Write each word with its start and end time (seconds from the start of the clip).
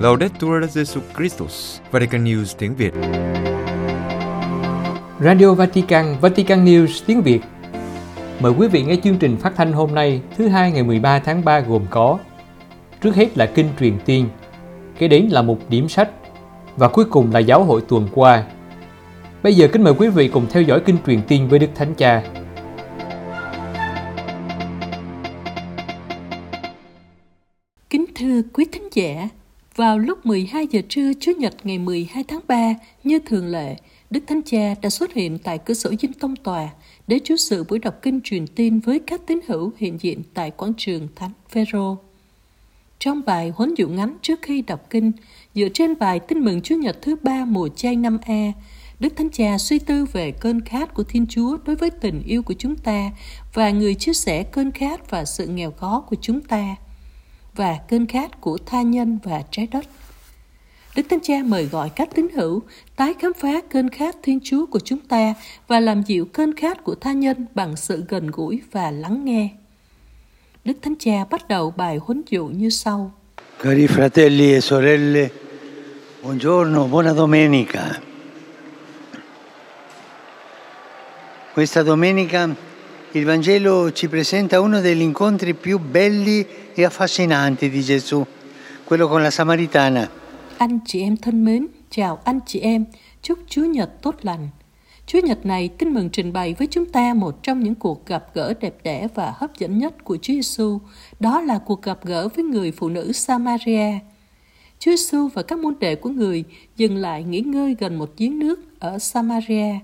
Laudetur 0.00 0.64
Jesu 0.64 1.00
Christus, 1.16 1.80
Vatican 1.90 2.24
News 2.24 2.44
tiếng 2.58 2.74
Việt. 2.74 2.94
Radio 5.20 5.54
Vatican, 5.54 6.16
Vatican 6.20 6.64
News 6.64 7.02
tiếng 7.06 7.22
Việt. 7.22 7.40
Mời 8.40 8.52
quý 8.58 8.68
vị 8.68 8.82
nghe 8.82 8.96
chương 9.04 9.16
trình 9.16 9.36
phát 9.36 9.52
thanh 9.56 9.72
hôm 9.72 9.94
nay, 9.94 10.22
thứ 10.36 10.48
hai 10.48 10.72
ngày 10.72 10.82
13 10.82 11.18
tháng 11.18 11.44
3 11.44 11.60
gồm 11.60 11.82
có 11.90 12.18
Trước 13.00 13.14
hết 13.14 13.38
là 13.38 13.46
kinh 13.46 13.68
truyền 13.80 13.98
tiên, 14.04 14.28
kế 14.98 15.08
đến 15.08 15.28
là 15.30 15.42
một 15.42 15.58
điểm 15.68 15.88
sách 15.88 16.10
và 16.76 16.88
cuối 16.88 17.04
cùng 17.04 17.32
là 17.32 17.38
giáo 17.38 17.64
hội 17.64 17.80
tuần 17.88 18.08
qua. 18.14 18.44
Bây 19.42 19.54
giờ 19.54 19.68
kính 19.72 19.84
mời 19.84 19.94
quý 19.98 20.08
vị 20.08 20.28
cùng 20.28 20.46
theo 20.50 20.62
dõi 20.62 20.80
kinh 20.80 20.96
truyền 21.06 21.22
tiên 21.22 21.48
với 21.48 21.58
Đức 21.58 21.70
Thánh 21.74 21.94
Cha. 21.94 22.22
Thưa 28.40 28.48
quý 28.52 28.64
thính 28.72 28.88
giả, 28.92 29.28
vào 29.76 29.98
lúc 29.98 30.26
12 30.26 30.66
giờ 30.70 30.80
trưa 30.88 31.12
Chủ 31.20 31.32
nhật 31.38 31.54
ngày 31.64 31.78
12 31.78 32.24
tháng 32.24 32.40
3, 32.48 32.74
như 33.04 33.18
thường 33.18 33.46
lệ, 33.46 33.76
Đức 34.10 34.20
Thánh 34.26 34.42
Cha 34.42 34.74
đã 34.82 34.90
xuất 34.90 35.12
hiện 35.12 35.38
tại 35.38 35.58
cửa 35.58 35.74
sổ 35.74 35.90
dinh 36.00 36.12
tông 36.12 36.36
tòa 36.36 36.68
để 37.06 37.18
chú 37.24 37.36
sự 37.36 37.64
buổi 37.64 37.78
đọc 37.78 37.94
kinh 38.02 38.20
truyền 38.24 38.46
tin 38.46 38.80
với 38.80 39.00
các 39.06 39.20
tín 39.26 39.40
hữu 39.46 39.72
hiện 39.76 39.98
diện 40.00 40.22
tại 40.34 40.50
quảng 40.50 40.72
trường 40.76 41.08
Thánh 41.16 41.30
Phêrô. 41.48 41.96
Trong 42.98 43.22
bài 43.26 43.52
huấn 43.56 43.74
dụ 43.74 43.88
ngắn 43.88 44.16
trước 44.22 44.38
khi 44.42 44.62
đọc 44.62 44.90
kinh, 44.90 45.12
dựa 45.54 45.68
trên 45.74 45.98
bài 45.98 46.20
tin 46.20 46.38
mừng 46.40 46.60
Chúa 46.60 46.76
Nhật 46.76 47.02
thứ 47.02 47.16
ba 47.22 47.44
mùa 47.44 47.68
chay 47.68 47.96
năm 47.96 48.18
A, 48.22 48.52
Đức 49.00 49.16
Thánh 49.16 49.30
Cha 49.30 49.58
suy 49.58 49.78
tư 49.78 50.06
về 50.12 50.32
cơn 50.32 50.60
khát 50.60 50.94
của 50.94 51.04
Thiên 51.04 51.26
Chúa 51.26 51.56
đối 51.64 51.76
với 51.76 51.90
tình 51.90 52.22
yêu 52.26 52.42
của 52.42 52.54
chúng 52.58 52.76
ta 52.76 53.10
và 53.54 53.70
người 53.70 53.94
chia 53.94 54.12
sẻ 54.12 54.42
cơn 54.42 54.72
khát 54.72 55.10
và 55.10 55.24
sự 55.24 55.46
nghèo 55.46 55.70
khó 55.70 56.00
của 56.00 56.16
chúng 56.20 56.40
ta 56.40 56.76
và 57.56 57.78
cơn 57.88 58.06
khát 58.06 58.40
của 58.40 58.58
tha 58.66 58.82
nhân 58.82 59.18
và 59.24 59.42
trái 59.50 59.66
đất. 59.66 59.84
Đức 60.96 61.02
Thánh 61.10 61.20
Cha 61.22 61.34
mời 61.44 61.64
gọi 61.64 61.90
các 61.90 62.08
tín 62.14 62.28
hữu 62.34 62.62
tái 62.96 63.14
khám 63.20 63.32
phá 63.32 63.60
cơn 63.70 63.88
khát 63.88 64.16
Thiên 64.22 64.38
Chúa 64.44 64.66
của 64.66 64.80
chúng 64.80 64.98
ta 64.98 65.34
và 65.68 65.80
làm 65.80 66.02
dịu 66.02 66.24
cơn 66.32 66.56
khát 66.56 66.84
của 66.84 66.94
tha 66.94 67.12
nhân 67.12 67.46
bằng 67.54 67.76
sự 67.76 68.04
gần 68.08 68.26
gũi 68.26 68.60
và 68.72 68.90
lắng 68.90 69.24
nghe. 69.24 69.48
Đức 70.64 70.74
Thánh 70.82 70.94
Cha 70.98 71.24
bắt 71.30 71.48
đầu 71.48 71.74
bài 71.76 71.98
huấn 72.02 72.22
dụ 72.30 72.46
như 72.46 72.70
sau. 72.70 73.12
Cari 73.62 73.86
fratelli 73.86 74.54
e 74.54 74.60
sorelle, 74.60 75.28
buongiorno, 76.22 76.86
buona 76.86 77.14
domenica. 77.14 78.00
Questa 81.54 81.82
domenica 81.82 82.48
il 83.12 83.24
Vangelo 83.24 83.90
ci 83.90 84.08
presenta 84.08 84.60
uno 84.60 84.80
degli 84.80 85.00
incontri 85.00 85.54
più 85.54 85.80
belli 85.80 86.46
e 86.74 86.84
affascinanti 86.84 87.68
di 87.68 87.82
Gesù, 87.82 88.24
quello 88.84 89.08
con 89.08 89.20
la 89.22 89.30
Samaritana. 89.30 90.08
Anh 90.58 90.78
chị 90.84 91.00
em 91.00 91.16
thân 91.16 91.44
mến, 91.44 91.66
chào 91.90 92.20
anh 92.24 92.40
chị 92.46 92.60
em, 92.60 92.84
chúc 93.22 93.38
Chúa 93.48 93.64
Nhật 93.64 94.02
tốt 94.02 94.14
lành. 94.22 94.48
Chúa 95.06 95.20
Nhật 95.20 95.46
này 95.46 95.68
tin 95.68 95.94
mừng 95.94 96.10
trình 96.10 96.32
bày 96.32 96.54
với 96.58 96.66
chúng 96.70 96.86
ta 96.86 97.14
một 97.14 97.42
trong 97.42 97.60
những 97.60 97.74
cuộc 97.74 98.06
gặp 98.06 98.24
gỡ 98.34 98.54
đẹp 98.60 98.74
đẽ 98.82 99.08
và 99.14 99.34
hấp 99.36 99.58
dẫn 99.58 99.78
nhất 99.78 100.04
của 100.04 100.16
Chúa 100.16 100.34
Giêsu, 100.34 100.78
đó 101.20 101.40
là 101.40 101.58
cuộc 101.58 101.82
gặp 101.82 101.98
gỡ 102.04 102.28
với 102.28 102.44
người 102.44 102.72
phụ 102.72 102.88
nữ 102.88 103.12
Samaria. 103.12 103.98
Chúa 104.78 104.90
Giêsu 104.90 105.28
và 105.28 105.42
các 105.42 105.58
môn 105.58 105.74
đệ 105.80 105.94
của 105.94 106.10
người 106.10 106.44
dừng 106.76 106.96
lại 106.96 107.24
nghỉ 107.24 107.40
ngơi 107.40 107.76
gần 107.80 107.98
một 107.98 108.10
giếng 108.16 108.38
nước 108.38 108.60
ở 108.78 108.98
Samaria. 108.98 109.74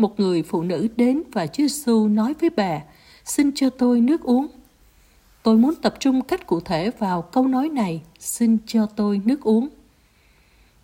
Một 0.00 0.20
người 0.20 0.42
phụ 0.42 0.62
nữ 0.62 0.88
đến 0.96 1.22
và 1.32 1.46
Chúa 1.46 1.62
Giêsu 1.62 2.08
nói 2.08 2.34
với 2.40 2.50
bà, 2.50 2.80
xin 3.24 3.52
cho 3.54 3.70
tôi 3.70 4.00
nước 4.00 4.22
uống. 4.22 4.46
Tôi 5.42 5.56
muốn 5.56 5.74
tập 5.74 5.94
trung 6.00 6.22
cách 6.22 6.46
cụ 6.46 6.60
thể 6.60 6.90
vào 6.98 7.22
câu 7.22 7.46
nói 7.46 7.68
này, 7.68 8.02
xin 8.18 8.58
cho 8.66 8.86
tôi 8.86 9.20
nước 9.24 9.40
uống. 9.40 9.68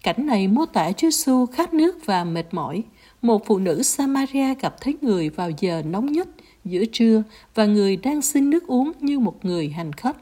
Cảnh 0.03 0.27
này 0.27 0.49
mô 0.49 0.67
tả 0.67 0.93
Chúa 0.93 1.11
Giêsu 1.11 1.47
khát 1.47 1.75
nước 1.75 2.07
và 2.07 2.25
mệt 2.25 2.47
mỏi. 2.53 2.83
Một 3.23 3.47
phụ 3.47 3.59
nữ 3.59 3.83
Samaria 3.83 4.55
gặp 4.55 4.81
thấy 4.81 4.97
người 5.01 5.29
vào 5.29 5.51
giờ 5.61 5.83
nóng 5.87 6.13
nhất 6.13 6.29
giữa 6.65 6.85
trưa 6.93 7.23
và 7.55 7.67
người 7.67 7.97
đang 7.97 8.23
xin 8.23 8.51
nước 8.51 8.67
uống 8.67 8.93
như 9.01 9.19
một 9.19 9.45
người 9.45 9.69
hành 9.69 9.93
khách. 9.93 10.17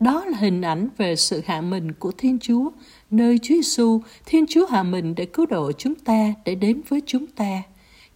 Đó 0.00 0.24
là 0.24 0.38
hình 0.38 0.62
ảnh 0.62 0.88
về 0.96 1.16
sự 1.16 1.42
hạ 1.46 1.60
mình 1.60 1.92
của 1.92 2.12
Thiên 2.18 2.38
Chúa, 2.38 2.70
nơi 3.10 3.38
Chúa 3.38 3.54
Giêsu, 3.54 4.00
Thiên 4.26 4.46
Chúa 4.46 4.66
hạ 4.66 4.82
mình 4.82 5.14
để 5.14 5.26
cứu 5.26 5.46
độ 5.46 5.72
chúng 5.72 5.94
ta, 5.94 6.34
để 6.44 6.54
đến 6.54 6.80
với 6.88 7.02
chúng 7.06 7.26
ta. 7.26 7.62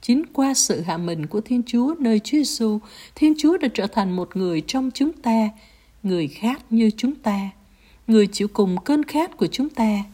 Chính 0.07 0.27
qua 0.33 0.55
sự 0.55 0.81
hạ 0.81 0.97
mình 0.97 1.27
của 1.27 1.41
Thiên 1.41 1.63
Chúa 1.67 1.95
nơi 1.99 2.19
Chúa 2.19 2.39
Giêsu, 2.39 2.79
Thiên 3.15 3.35
Chúa 3.39 3.57
đã 3.57 3.69
trở 3.75 3.87
thành 3.87 4.17
một 4.17 4.37
người 4.37 4.61
trong 4.61 4.91
chúng 4.95 5.13
ta, 5.13 5.49
người 6.03 6.29
khác 6.29 6.63
như 6.71 6.91
chúng 6.97 7.15
ta, 7.15 7.51
người 8.07 8.27
chịu 8.27 8.49
cùng 8.49 8.77
cơn 8.85 9.03
khát 9.03 9.37
của 9.37 9.47
chúng 9.47 9.69
ta. 9.69 10.05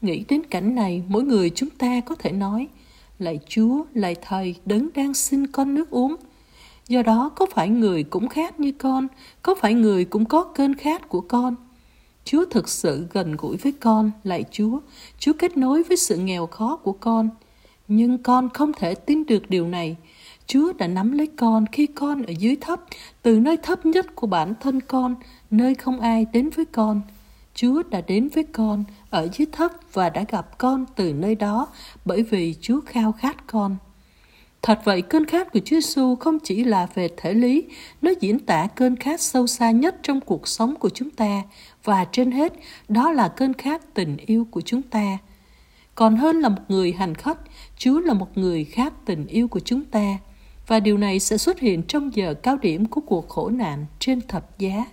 Nghĩ 0.00 0.24
đến 0.28 0.42
cảnh 0.50 0.74
này, 0.74 1.02
mỗi 1.08 1.22
người 1.22 1.50
chúng 1.50 1.70
ta 1.70 2.00
có 2.00 2.14
thể 2.14 2.32
nói, 2.32 2.68
Lạy 3.18 3.38
Chúa, 3.48 3.84
lạy 3.94 4.16
Thầy, 4.22 4.54
đấng 4.66 4.88
đang 4.94 5.14
xin 5.14 5.46
con 5.46 5.74
nước 5.74 5.90
uống. 5.90 6.16
Do 6.88 7.02
đó, 7.02 7.28
có 7.36 7.46
phải 7.54 7.68
người 7.68 8.02
cũng 8.02 8.28
khát 8.28 8.60
như 8.60 8.72
con? 8.72 9.06
Có 9.42 9.54
phải 9.54 9.74
người 9.74 10.04
cũng 10.04 10.24
có 10.24 10.44
cơn 10.44 10.74
khát 10.74 11.08
của 11.08 11.20
con? 11.20 11.54
Chúa 12.24 12.44
thực 12.44 12.68
sự 12.68 13.06
gần 13.12 13.36
gũi 13.36 13.56
với 13.56 13.72
con, 13.72 14.10
lạy 14.24 14.44
Chúa. 14.50 14.78
Chúa 15.18 15.32
kết 15.32 15.56
nối 15.56 15.82
với 15.82 15.96
sự 15.96 16.16
nghèo 16.16 16.46
khó 16.46 16.76
của 16.76 16.92
con. 16.92 17.30
Nhưng 17.88 18.18
con 18.18 18.48
không 18.48 18.72
thể 18.72 18.94
tin 18.94 19.26
được 19.26 19.50
điều 19.50 19.68
này. 19.68 19.96
Chúa 20.46 20.72
đã 20.72 20.86
nắm 20.86 21.12
lấy 21.12 21.26
con 21.26 21.66
khi 21.72 21.86
con 21.86 22.22
ở 22.22 22.32
dưới 22.38 22.56
thấp, 22.60 22.80
từ 23.22 23.40
nơi 23.40 23.56
thấp 23.56 23.86
nhất 23.86 24.06
của 24.14 24.26
bản 24.26 24.54
thân 24.60 24.80
con, 24.80 25.14
nơi 25.50 25.74
không 25.74 26.00
ai 26.00 26.26
đến 26.32 26.50
với 26.50 26.64
con. 26.64 27.00
Chúa 27.54 27.82
đã 27.90 28.00
đến 28.00 28.28
với 28.28 28.44
con 28.44 28.84
ở 29.10 29.28
dưới 29.32 29.46
thấp 29.52 29.72
và 29.92 30.10
đã 30.10 30.24
gặp 30.28 30.58
con 30.58 30.84
từ 30.96 31.12
nơi 31.12 31.34
đó 31.34 31.68
bởi 32.04 32.22
vì 32.22 32.54
Chúa 32.60 32.80
khao 32.80 33.12
khát 33.12 33.46
con. 33.46 33.76
Thật 34.62 34.80
vậy, 34.84 35.02
cơn 35.02 35.26
khát 35.26 35.52
của 35.52 35.60
Chúa 35.64 35.76
Giêsu 35.76 36.16
không 36.16 36.38
chỉ 36.38 36.64
là 36.64 36.86
về 36.94 37.08
thể 37.16 37.34
lý, 37.34 37.64
nó 38.02 38.10
diễn 38.20 38.38
tả 38.38 38.66
cơn 38.66 38.96
khát 38.96 39.20
sâu 39.20 39.46
xa 39.46 39.70
nhất 39.70 39.96
trong 40.02 40.20
cuộc 40.20 40.48
sống 40.48 40.74
của 40.76 40.90
chúng 40.90 41.10
ta 41.10 41.42
và 41.84 42.04
trên 42.12 42.30
hết, 42.30 42.52
đó 42.88 43.12
là 43.12 43.28
cơn 43.28 43.54
khát 43.54 43.94
tình 43.94 44.16
yêu 44.16 44.46
của 44.50 44.60
chúng 44.60 44.82
ta. 44.82 45.18
Còn 45.98 46.16
hơn 46.16 46.40
là 46.40 46.48
một 46.48 46.62
người 46.68 46.92
hành 46.92 47.14
khách, 47.14 47.38
Chúa 47.78 48.00
là 48.00 48.14
một 48.14 48.38
người 48.38 48.64
khát 48.64 49.06
tình 49.06 49.26
yêu 49.26 49.48
của 49.48 49.60
chúng 49.60 49.84
ta. 49.84 50.18
Và 50.66 50.80
điều 50.80 50.98
này 50.98 51.20
sẽ 51.20 51.36
xuất 51.36 51.60
hiện 51.60 51.82
trong 51.82 52.14
giờ 52.14 52.34
cao 52.34 52.56
điểm 52.56 52.86
của 52.86 53.00
cuộc 53.00 53.28
khổ 53.28 53.48
nạn 53.48 53.86
trên 53.98 54.20
thập 54.20 54.58
giá. 54.58 54.84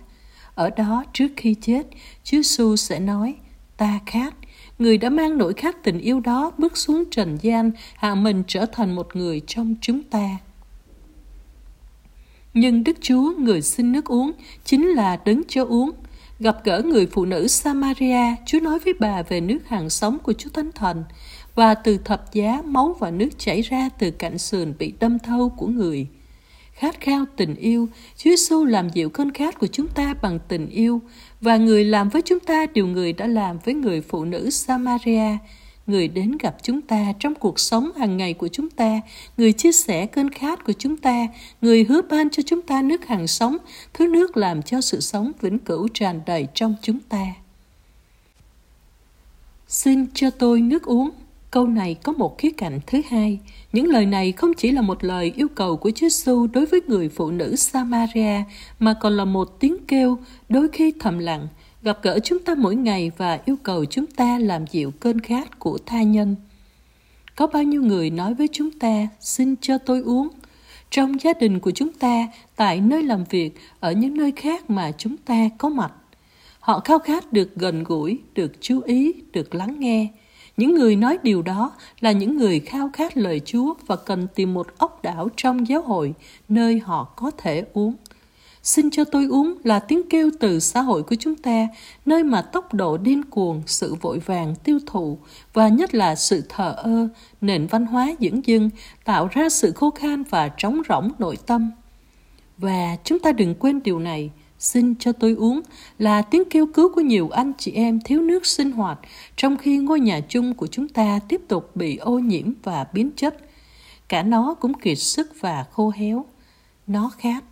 Ở 0.54 0.70
đó 0.70 1.04
trước 1.12 1.28
khi 1.36 1.54
chết, 1.54 1.86
Chúa 2.24 2.36
Giêsu 2.36 2.76
sẽ 2.76 3.00
nói, 3.00 3.34
ta 3.76 4.00
khát. 4.06 4.34
Người 4.78 4.98
đã 4.98 5.10
mang 5.10 5.38
nỗi 5.38 5.54
khát 5.54 5.82
tình 5.82 5.98
yêu 5.98 6.20
đó 6.20 6.50
bước 6.58 6.76
xuống 6.76 7.04
trần 7.10 7.38
gian, 7.42 7.70
hạ 7.94 8.14
mình 8.14 8.42
trở 8.46 8.66
thành 8.66 8.94
một 8.94 9.16
người 9.16 9.40
trong 9.46 9.74
chúng 9.80 10.02
ta. 10.02 10.38
Nhưng 12.54 12.84
Đức 12.84 12.96
Chúa, 13.00 13.32
người 13.38 13.62
xin 13.62 13.92
nước 13.92 14.04
uống, 14.04 14.32
chính 14.64 14.86
là 14.86 15.18
đấng 15.24 15.42
cho 15.48 15.64
uống. 15.64 15.90
Gặp 16.40 16.64
gỡ 16.64 16.82
người 16.82 17.06
phụ 17.06 17.24
nữ 17.24 17.48
Samaria, 17.48 18.34
Chúa 18.46 18.60
nói 18.60 18.78
với 18.78 18.94
bà 19.00 19.22
về 19.22 19.40
nước 19.40 19.58
hàng 19.68 19.90
sống 19.90 20.18
của 20.18 20.32
Chúa 20.32 20.50
Thánh 20.50 20.72
Thần, 20.72 21.04
và 21.54 21.74
từ 21.74 21.98
thập 22.04 22.32
giá 22.32 22.62
máu 22.64 22.96
và 22.98 23.10
nước 23.10 23.28
chảy 23.38 23.62
ra 23.62 23.88
từ 23.98 24.10
cạnh 24.10 24.38
sườn 24.38 24.74
bị 24.78 24.92
đâm 25.00 25.18
thâu 25.18 25.48
của 25.48 25.66
người 25.66 26.06
khát 26.72 27.00
khao 27.00 27.24
tình 27.36 27.54
yêu, 27.54 27.88
Chúa 28.16 28.30
Giêsu 28.30 28.64
làm 28.64 28.88
dịu 28.88 29.10
cơn 29.10 29.32
khát 29.32 29.58
của 29.58 29.66
chúng 29.66 29.88
ta 29.88 30.14
bằng 30.22 30.38
tình 30.48 30.68
yêu 30.68 31.00
và 31.40 31.56
người 31.56 31.84
làm 31.84 32.08
với 32.08 32.22
chúng 32.22 32.40
ta 32.40 32.66
điều 32.74 32.86
người 32.86 33.12
đã 33.12 33.26
làm 33.26 33.58
với 33.64 33.74
người 33.74 34.00
phụ 34.00 34.24
nữ 34.24 34.50
Samaria. 34.50 35.36
Người 35.86 36.08
đến 36.08 36.38
gặp 36.40 36.56
chúng 36.62 36.80
ta 36.80 37.12
trong 37.18 37.34
cuộc 37.34 37.58
sống 37.58 37.90
hàng 37.98 38.16
ngày 38.16 38.34
của 38.34 38.48
chúng 38.48 38.70
ta, 38.70 39.00
người 39.36 39.52
chia 39.52 39.72
sẻ 39.72 40.06
cơn 40.06 40.30
khát 40.30 40.64
của 40.64 40.72
chúng 40.78 40.96
ta, 40.96 41.26
người 41.60 41.84
hứa 41.84 42.02
ban 42.02 42.30
cho 42.30 42.42
chúng 42.46 42.62
ta 42.62 42.82
nước 42.82 43.06
hàng 43.06 43.26
sống, 43.26 43.56
thứ 43.94 44.06
nước 44.06 44.36
làm 44.36 44.62
cho 44.62 44.80
sự 44.80 45.00
sống 45.00 45.32
vĩnh 45.40 45.58
cửu 45.58 45.88
tràn 45.94 46.20
đầy 46.26 46.46
trong 46.54 46.74
chúng 46.82 46.98
ta. 47.00 47.26
Xin 49.68 50.06
cho 50.14 50.30
tôi 50.30 50.60
nước 50.60 50.82
uống. 50.82 51.10
Câu 51.50 51.66
này 51.66 51.94
có 51.94 52.12
một 52.12 52.38
khía 52.38 52.50
cạnh 52.50 52.80
thứ 52.86 53.00
hai. 53.08 53.38
Những 53.72 53.86
lời 53.86 54.06
này 54.06 54.32
không 54.32 54.54
chỉ 54.56 54.70
là 54.70 54.82
một 54.82 55.04
lời 55.04 55.32
yêu 55.36 55.48
cầu 55.54 55.76
của 55.76 55.90
Chúa 55.90 56.08
Giêsu 56.08 56.46
đối 56.46 56.66
với 56.66 56.80
người 56.86 57.08
phụ 57.08 57.30
nữ 57.30 57.56
Samaria, 57.56 58.42
mà 58.78 58.94
còn 59.00 59.16
là 59.16 59.24
một 59.24 59.60
tiếng 59.60 59.76
kêu 59.88 60.18
đôi 60.48 60.68
khi 60.72 60.92
thầm 61.00 61.18
lặng, 61.18 61.48
gặp 61.86 61.98
gỡ 62.02 62.18
chúng 62.24 62.38
ta 62.38 62.54
mỗi 62.54 62.76
ngày 62.76 63.10
và 63.16 63.40
yêu 63.44 63.56
cầu 63.62 63.84
chúng 63.84 64.06
ta 64.06 64.38
làm 64.38 64.66
dịu 64.66 64.92
cơn 65.00 65.20
khát 65.20 65.58
của 65.58 65.78
tha 65.86 66.02
nhân. 66.02 66.36
Có 67.36 67.46
bao 67.46 67.62
nhiêu 67.62 67.82
người 67.82 68.10
nói 68.10 68.34
với 68.34 68.48
chúng 68.52 68.70
ta, 68.70 69.08
xin 69.20 69.54
cho 69.60 69.78
tôi 69.78 70.00
uống. 70.00 70.28
Trong 70.90 71.20
gia 71.20 71.32
đình 71.32 71.60
của 71.60 71.70
chúng 71.70 71.92
ta, 71.92 72.26
tại 72.56 72.80
nơi 72.80 73.02
làm 73.02 73.24
việc, 73.30 73.50
ở 73.80 73.92
những 73.92 74.16
nơi 74.16 74.32
khác 74.36 74.70
mà 74.70 74.92
chúng 74.98 75.16
ta 75.16 75.48
có 75.58 75.68
mặt. 75.68 75.92
Họ 76.60 76.80
khao 76.80 76.98
khát 76.98 77.32
được 77.32 77.54
gần 77.56 77.84
gũi, 77.84 78.18
được 78.34 78.52
chú 78.60 78.80
ý, 78.80 79.12
được 79.32 79.54
lắng 79.54 79.80
nghe. 79.80 80.08
Những 80.56 80.74
người 80.74 80.96
nói 80.96 81.18
điều 81.22 81.42
đó 81.42 81.72
là 82.00 82.12
những 82.12 82.36
người 82.36 82.60
khao 82.60 82.90
khát 82.92 83.16
lời 83.16 83.40
Chúa 83.44 83.74
và 83.86 83.96
cần 83.96 84.26
tìm 84.34 84.54
một 84.54 84.66
ốc 84.78 85.02
đảo 85.02 85.28
trong 85.36 85.68
giáo 85.68 85.82
hội 85.82 86.14
nơi 86.48 86.78
họ 86.78 87.04
có 87.16 87.30
thể 87.30 87.64
uống. 87.72 87.94
Xin 88.66 88.90
cho 88.90 89.04
tôi 89.04 89.26
uống 89.26 89.54
là 89.64 89.78
tiếng 89.78 90.08
kêu 90.08 90.30
từ 90.40 90.60
xã 90.60 90.80
hội 90.80 91.02
của 91.02 91.14
chúng 91.14 91.34
ta, 91.34 91.68
nơi 92.06 92.24
mà 92.24 92.42
tốc 92.42 92.74
độ 92.74 92.96
điên 92.96 93.22
cuồng, 93.24 93.62
sự 93.66 93.94
vội 93.94 94.18
vàng 94.18 94.54
tiêu 94.64 94.78
thụ 94.86 95.18
và 95.52 95.68
nhất 95.68 95.94
là 95.94 96.14
sự 96.14 96.42
thờ 96.48 96.74
ơ, 96.76 97.08
nền 97.40 97.66
văn 97.66 97.86
hóa 97.86 98.14
dưỡng 98.20 98.46
dưng 98.46 98.70
tạo 99.04 99.28
ra 99.32 99.48
sự 99.48 99.72
khô 99.72 99.90
khan 99.90 100.22
và 100.22 100.48
trống 100.48 100.82
rỗng 100.88 101.12
nội 101.18 101.36
tâm. 101.46 101.70
Và 102.58 102.96
chúng 103.04 103.18
ta 103.18 103.32
đừng 103.32 103.54
quên 103.54 103.82
điều 103.82 103.98
này, 103.98 104.30
xin 104.58 104.94
cho 104.98 105.12
tôi 105.12 105.32
uống 105.32 105.60
là 105.98 106.22
tiếng 106.22 106.44
kêu 106.50 106.66
cứu 106.66 106.94
của 106.94 107.00
nhiều 107.00 107.28
anh 107.28 107.52
chị 107.58 107.72
em 107.72 108.00
thiếu 108.00 108.20
nước 108.22 108.46
sinh 108.46 108.72
hoạt 108.72 108.98
trong 109.36 109.56
khi 109.56 109.78
ngôi 109.78 110.00
nhà 110.00 110.20
chung 110.28 110.54
của 110.54 110.66
chúng 110.66 110.88
ta 110.88 111.20
tiếp 111.28 111.40
tục 111.48 111.76
bị 111.76 111.96
ô 111.96 112.18
nhiễm 112.18 112.52
và 112.62 112.86
biến 112.92 113.10
chất. 113.16 113.36
Cả 114.08 114.22
nó 114.22 114.54
cũng 114.54 114.74
kiệt 114.74 114.98
sức 114.98 115.40
và 115.40 115.64
khô 115.72 115.92
héo. 115.96 116.24
Nó 116.86 117.10
khát. 117.18 117.44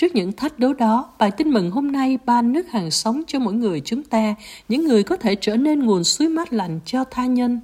Trước 0.00 0.14
những 0.14 0.32
thách 0.32 0.58
đố 0.58 0.72
đó, 0.72 1.10
bài 1.18 1.30
tin 1.30 1.50
mừng 1.50 1.70
hôm 1.70 1.92
nay 1.92 2.18
ban 2.24 2.52
nước 2.52 2.70
hàng 2.70 2.90
sống 2.90 3.22
cho 3.26 3.38
mỗi 3.38 3.52
người 3.52 3.80
chúng 3.84 4.02
ta, 4.02 4.34
những 4.68 4.84
người 4.84 5.02
có 5.02 5.16
thể 5.16 5.34
trở 5.34 5.56
nên 5.56 5.80
nguồn 5.80 6.04
suối 6.04 6.28
mát 6.28 6.52
lành 6.52 6.80
cho 6.84 7.04
tha 7.04 7.26
nhân. 7.26 7.60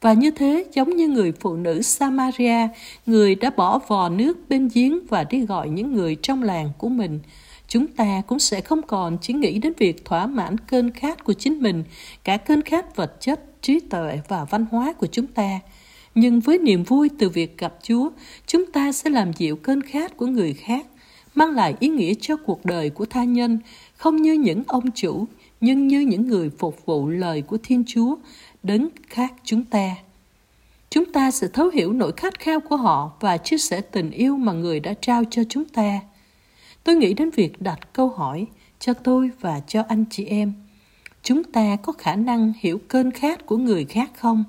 Và 0.00 0.12
như 0.12 0.30
thế, 0.30 0.64
giống 0.72 0.96
như 0.96 1.08
người 1.08 1.32
phụ 1.40 1.56
nữ 1.56 1.82
Samaria, 1.82 2.68
người 3.06 3.34
đã 3.34 3.50
bỏ 3.50 3.78
vò 3.78 4.08
nước 4.08 4.38
bên 4.48 4.68
giếng 4.74 5.06
và 5.06 5.24
đi 5.24 5.40
gọi 5.40 5.68
những 5.68 5.94
người 5.94 6.16
trong 6.22 6.42
làng 6.42 6.70
của 6.78 6.88
mình, 6.88 7.20
chúng 7.68 7.86
ta 7.86 8.22
cũng 8.26 8.38
sẽ 8.38 8.60
không 8.60 8.82
còn 8.82 9.18
chỉ 9.20 9.32
nghĩ 9.32 9.58
đến 9.58 9.72
việc 9.78 10.04
thỏa 10.04 10.26
mãn 10.26 10.58
cơn 10.58 10.90
khát 10.90 11.24
của 11.24 11.32
chính 11.32 11.58
mình, 11.58 11.84
cả 12.24 12.36
cơn 12.36 12.62
khát 12.62 12.96
vật 12.96 13.20
chất, 13.20 13.62
trí 13.62 13.80
tuệ 13.80 14.20
và 14.28 14.44
văn 14.44 14.66
hóa 14.70 14.92
của 14.92 15.06
chúng 15.06 15.26
ta. 15.26 15.60
Nhưng 16.14 16.40
với 16.40 16.58
niềm 16.58 16.82
vui 16.82 17.10
từ 17.18 17.28
việc 17.28 17.58
gặp 17.58 17.74
Chúa, 17.82 18.10
chúng 18.46 18.66
ta 18.72 18.92
sẽ 18.92 19.10
làm 19.10 19.32
dịu 19.32 19.56
cơn 19.56 19.82
khát 19.82 20.16
của 20.16 20.26
người 20.26 20.52
khác 20.52 20.86
mang 21.36 21.50
lại 21.50 21.74
ý 21.80 21.88
nghĩa 21.88 22.14
cho 22.20 22.36
cuộc 22.36 22.64
đời 22.64 22.90
của 22.90 23.06
tha 23.06 23.24
nhân, 23.24 23.58
không 23.96 24.16
như 24.16 24.32
những 24.32 24.62
ông 24.66 24.90
chủ, 24.90 25.24
nhưng 25.60 25.88
như 25.88 26.00
những 26.00 26.28
người 26.28 26.50
phục 26.58 26.86
vụ 26.86 27.08
lời 27.08 27.42
của 27.42 27.58
Thiên 27.62 27.84
Chúa, 27.86 28.16
đấng 28.62 28.88
khác 29.08 29.34
chúng 29.44 29.64
ta. 29.64 29.96
Chúng 30.90 31.04
ta 31.12 31.30
sẽ 31.30 31.48
thấu 31.48 31.68
hiểu 31.68 31.92
nỗi 31.92 32.12
khát 32.16 32.38
khao 32.38 32.60
của 32.60 32.76
họ 32.76 33.12
và 33.20 33.36
chia 33.36 33.58
sẻ 33.58 33.80
tình 33.80 34.10
yêu 34.10 34.36
mà 34.36 34.52
người 34.52 34.80
đã 34.80 34.94
trao 35.00 35.22
cho 35.30 35.42
chúng 35.48 35.64
ta. 35.64 36.00
Tôi 36.84 36.96
nghĩ 36.96 37.14
đến 37.14 37.30
việc 37.30 37.62
đặt 37.62 37.92
câu 37.92 38.08
hỏi 38.08 38.46
cho 38.78 38.94
tôi 38.94 39.30
và 39.40 39.60
cho 39.60 39.82
anh 39.88 40.04
chị 40.10 40.24
em. 40.24 40.52
Chúng 41.22 41.44
ta 41.44 41.76
có 41.82 41.92
khả 41.92 42.16
năng 42.16 42.52
hiểu 42.60 42.80
cơn 42.88 43.10
khát 43.10 43.46
của 43.46 43.56
người 43.56 43.84
khác 43.84 44.10
không? 44.16 44.44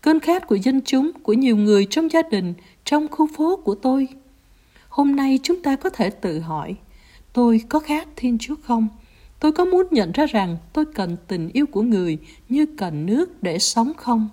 Cơn 0.00 0.20
khát 0.20 0.46
của 0.46 0.54
dân 0.54 0.80
chúng, 0.84 1.12
của 1.22 1.32
nhiều 1.32 1.56
người 1.56 1.86
trong 1.90 2.08
gia 2.08 2.22
đình, 2.22 2.54
trong 2.84 3.08
khu 3.08 3.28
phố 3.36 3.56
của 3.56 3.74
tôi 3.74 4.08
Hôm 4.90 5.16
nay 5.16 5.38
chúng 5.42 5.62
ta 5.62 5.76
có 5.76 5.90
thể 5.90 6.10
tự 6.10 6.40
hỏi, 6.40 6.74
tôi 7.32 7.60
có 7.68 7.80
khát 7.80 8.08
Thiên 8.16 8.38
Chúa 8.38 8.54
không? 8.62 8.88
Tôi 9.40 9.52
có 9.52 9.64
muốn 9.64 9.86
nhận 9.90 10.12
ra 10.12 10.26
rằng 10.26 10.56
tôi 10.72 10.84
cần 10.94 11.16
tình 11.28 11.50
yêu 11.52 11.66
của 11.66 11.82
người 11.82 12.18
như 12.48 12.66
cần 12.78 13.06
nước 13.06 13.42
để 13.42 13.58
sống 13.58 13.92
không? 13.96 14.28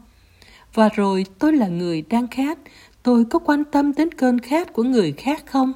Và 0.73 0.89
rồi 0.89 1.25
tôi 1.39 1.53
là 1.53 1.67
người 1.67 2.01
đang 2.01 2.27
khát, 2.27 2.59
tôi 3.03 3.25
có 3.25 3.39
quan 3.39 3.63
tâm 3.63 3.93
đến 3.93 4.11
cơn 4.11 4.39
khát 4.39 4.73
của 4.73 4.83
người 4.83 5.11
khác 5.11 5.43
không? 5.45 5.73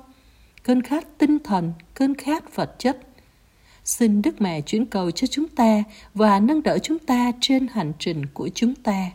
Cơn 0.64 0.82
khát 0.82 1.18
tinh 1.18 1.40
thần, 1.40 1.74
cơn 1.94 2.16
khát 2.16 2.56
vật 2.56 2.76
chất. 2.80 3.00
Xin 3.84 4.22
Đức 4.22 4.42
Mẹ 4.42 4.62
chuyển 4.62 4.86
cầu 4.86 5.12
cho 5.12 5.28
chúng 5.28 5.48
ta 5.48 5.84
và 6.14 6.40
nâng 6.40 6.64
đỡ 6.64 6.78
chúng 6.80 7.00
ta 7.00 7.32
trên 7.42 7.68
hành 7.68 7.94
trình 8.00 8.26
của 8.34 8.50
chúng 8.56 8.76
ta. 8.76 9.12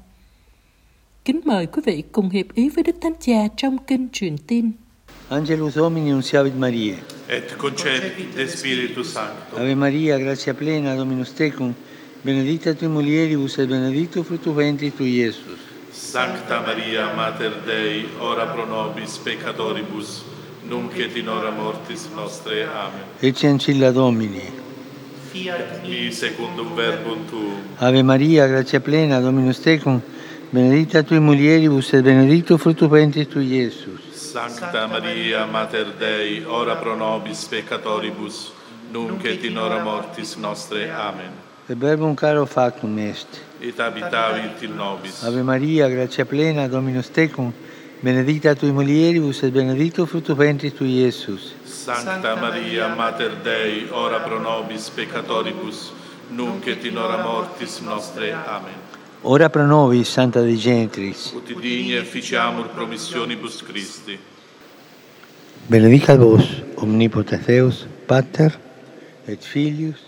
Kính 1.25 1.41
mời 1.45 1.67
quý 1.67 1.83
vị 1.85 2.03
cùng 2.13 2.31
hiệp 2.31 2.55
ý 2.55 2.69
với 2.69 2.85
Đức 2.85 2.97
Thánh 3.01 3.15
Cha 3.21 3.49
trong 3.57 3.79
kinh 3.79 4.09
truyền 4.13 4.39
tin. 4.39 4.71
Angelus 5.29 5.75
Domini 5.75 6.13
unciavit 6.13 6.55
Mariae. 6.55 6.99
et 7.29 7.57
concepit 7.59 8.33
de 8.37 8.47
Spiritus 8.47 9.09
Sancto. 9.13 9.57
Ave 9.59 9.75
Maria, 9.75 10.17
gratia 10.19 10.55
plena, 10.55 10.95
Dominus 10.95 11.33
tecum, 11.35 11.75
benedicta 12.23 12.75
tui 12.75 12.87
mulieribus 12.87 13.59
et 13.59 13.67
benedictus 13.67 14.25
fructus 14.25 14.55
ventris 14.55 14.93
tui, 14.95 15.17
Iesus. 15.19 15.59
Sancta 15.91 16.61
Maria, 16.61 17.13
Mater 17.17 17.53
Dei, 17.67 18.07
ora 18.21 18.47
pro 18.47 18.67
nobis 18.67 19.19
peccatoribus, 19.19 20.23
nunc 20.69 20.97
et 20.97 21.17
in 21.17 21.29
hora 21.29 21.51
mortis 21.51 22.07
nostre. 22.15 22.63
Amen. 22.63 23.03
Ecce 23.21 23.49
ancilla 23.49 23.91
Domini. 23.91 24.43
Fiat 25.33 25.83
mi 25.83 26.13
secundum 26.13 26.73
verbum 26.77 27.27
tuum. 27.29 27.57
Ave 27.79 28.03
Maria, 28.05 28.47
gratia 28.47 28.79
plena, 28.81 29.19
Dominus 29.21 29.59
tecum, 29.61 30.01
benedicta 30.53 31.03
tui 31.03 31.19
mulieribus 31.19 31.93
et 31.95 32.03
benedictus 32.03 32.61
fructus 32.61 32.89
ventris 32.89 33.27
tui, 33.27 33.47
Iesus. 33.47 34.06
Sancta 34.37 34.87
Maria, 34.87 35.47
Mater 35.47 35.95
Dei, 35.99 36.45
ora 36.45 36.77
pro 36.77 36.95
nobis 36.95 37.45
peccatoribus, 37.45 38.53
nunc 38.93 39.25
et 39.25 39.43
in 39.45 39.57
hora 39.57 39.83
mortis 39.83 40.37
nostre. 40.37 40.91
Amen. 40.91 41.33
Et 41.67 41.75
verbum 41.75 42.15
caro 42.15 42.45
factum 42.45 42.99
est. 42.99 43.27
Et 43.63 43.81
habitavit 43.81 44.63
in 44.63 44.77
nobis. 44.77 45.25
Ave 45.25 45.43
Maria, 45.43 45.89
gratia 45.89 46.27
plena, 46.27 46.69
Dominus 46.69 47.09
tecum, 47.09 47.51
benedicta 48.03 48.55
tui 48.55 48.73
mulieribus 48.73 49.43
et 49.43 49.53
benedictus 49.53 50.07
fructus 50.07 50.37
ventris 50.37 50.75
tui, 50.75 51.01
Iesus. 51.01 51.55
Sancta 51.65 52.37
Maria, 52.37 52.89
Mater 52.95 53.37
Dei, 53.43 53.89
ora 53.91 54.21
pro 54.21 54.39
nobis 54.39 54.91
peccatoribus, 54.91 55.93
nunc 56.29 56.67
et 56.67 56.85
in 56.85 56.99
hora 56.99 57.23
mortis 57.23 57.81
nostre. 57.81 58.35
Amen. 58.35 58.96
Ora 59.23 59.49
pro 59.49 59.67
nobis, 59.67 60.09
Santa 60.09 60.43
Dei 60.43 60.57
Gentris. 60.57 61.33
Ut 61.35 61.55
digne 61.61 61.99
efficiamur 61.99 62.69
promissionibus 62.69 63.63
Christi. 63.63 64.19
Benedicat 65.69 66.19
vos, 66.19 66.63
omnipotens 66.77 67.47
Deus, 67.47 67.87
Pater, 68.07 68.53
et 69.27 69.43
Filius, 69.43 70.05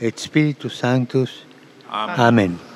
et 0.00 0.18
Spiritus 0.18 0.78
Sanctus. 0.78 1.44
Amen. 1.90 2.20
Amen. 2.20 2.75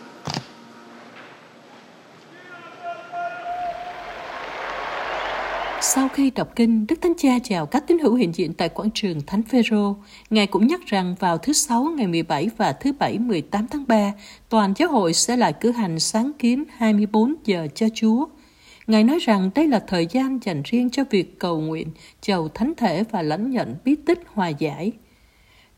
Sau 5.82 6.08
khi 6.08 6.30
đọc 6.30 6.48
kinh, 6.56 6.86
Đức 6.86 7.00
Thánh 7.02 7.12
Cha 7.16 7.38
chào 7.44 7.66
các 7.66 7.86
tín 7.86 7.98
hữu 7.98 8.14
hiện 8.14 8.34
diện 8.34 8.54
tại 8.54 8.68
quảng 8.68 8.90
trường 8.94 9.20
Thánh 9.26 9.42
Phêrô. 9.42 9.96
Ngài 10.30 10.46
cũng 10.46 10.66
nhắc 10.66 10.80
rằng 10.86 11.14
vào 11.18 11.38
thứ 11.38 11.52
Sáu 11.52 11.84
ngày 11.84 12.06
17 12.06 12.50
và 12.56 12.72
thứ 12.72 12.92
Bảy 12.92 13.18
18 13.18 13.66
tháng 13.70 13.84
3, 13.88 14.12
toàn 14.48 14.74
giáo 14.76 14.88
hội 14.88 15.14
sẽ 15.14 15.36
lại 15.36 15.52
cử 15.52 15.70
hành 15.70 16.00
sáng 16.00 16.32
kiến 16.38 16.64
24 16.76 17.34
giờ 17.44 17.66
cho 17.74 17.86
Chúa. 17.94 18.26
Ngài 18.86 19.04
nói 19.04 19.18
rằng 19.18 19.50
đây 19.54 19.68
là 19.68 19.78
thời 19.86 20.06
gian 20.10 20.38
dành 20.42 20.62
riêng 20.64 20.90
cho 20.90 21.04
việc 21.10 21.38
cầu 21.38 21.60
nguyện, 21.60 21.88
chầu 22.20 22.48
thánh 22.48 22.72
thể 22.76 23.04
và 23.10 23.22
lãnh 23.22 23.50
nhận 23.50 23.76
bí 23.84 23.96
tích 24.06 24.22
hòa 24.26 24.48
giải. 24.48 24.92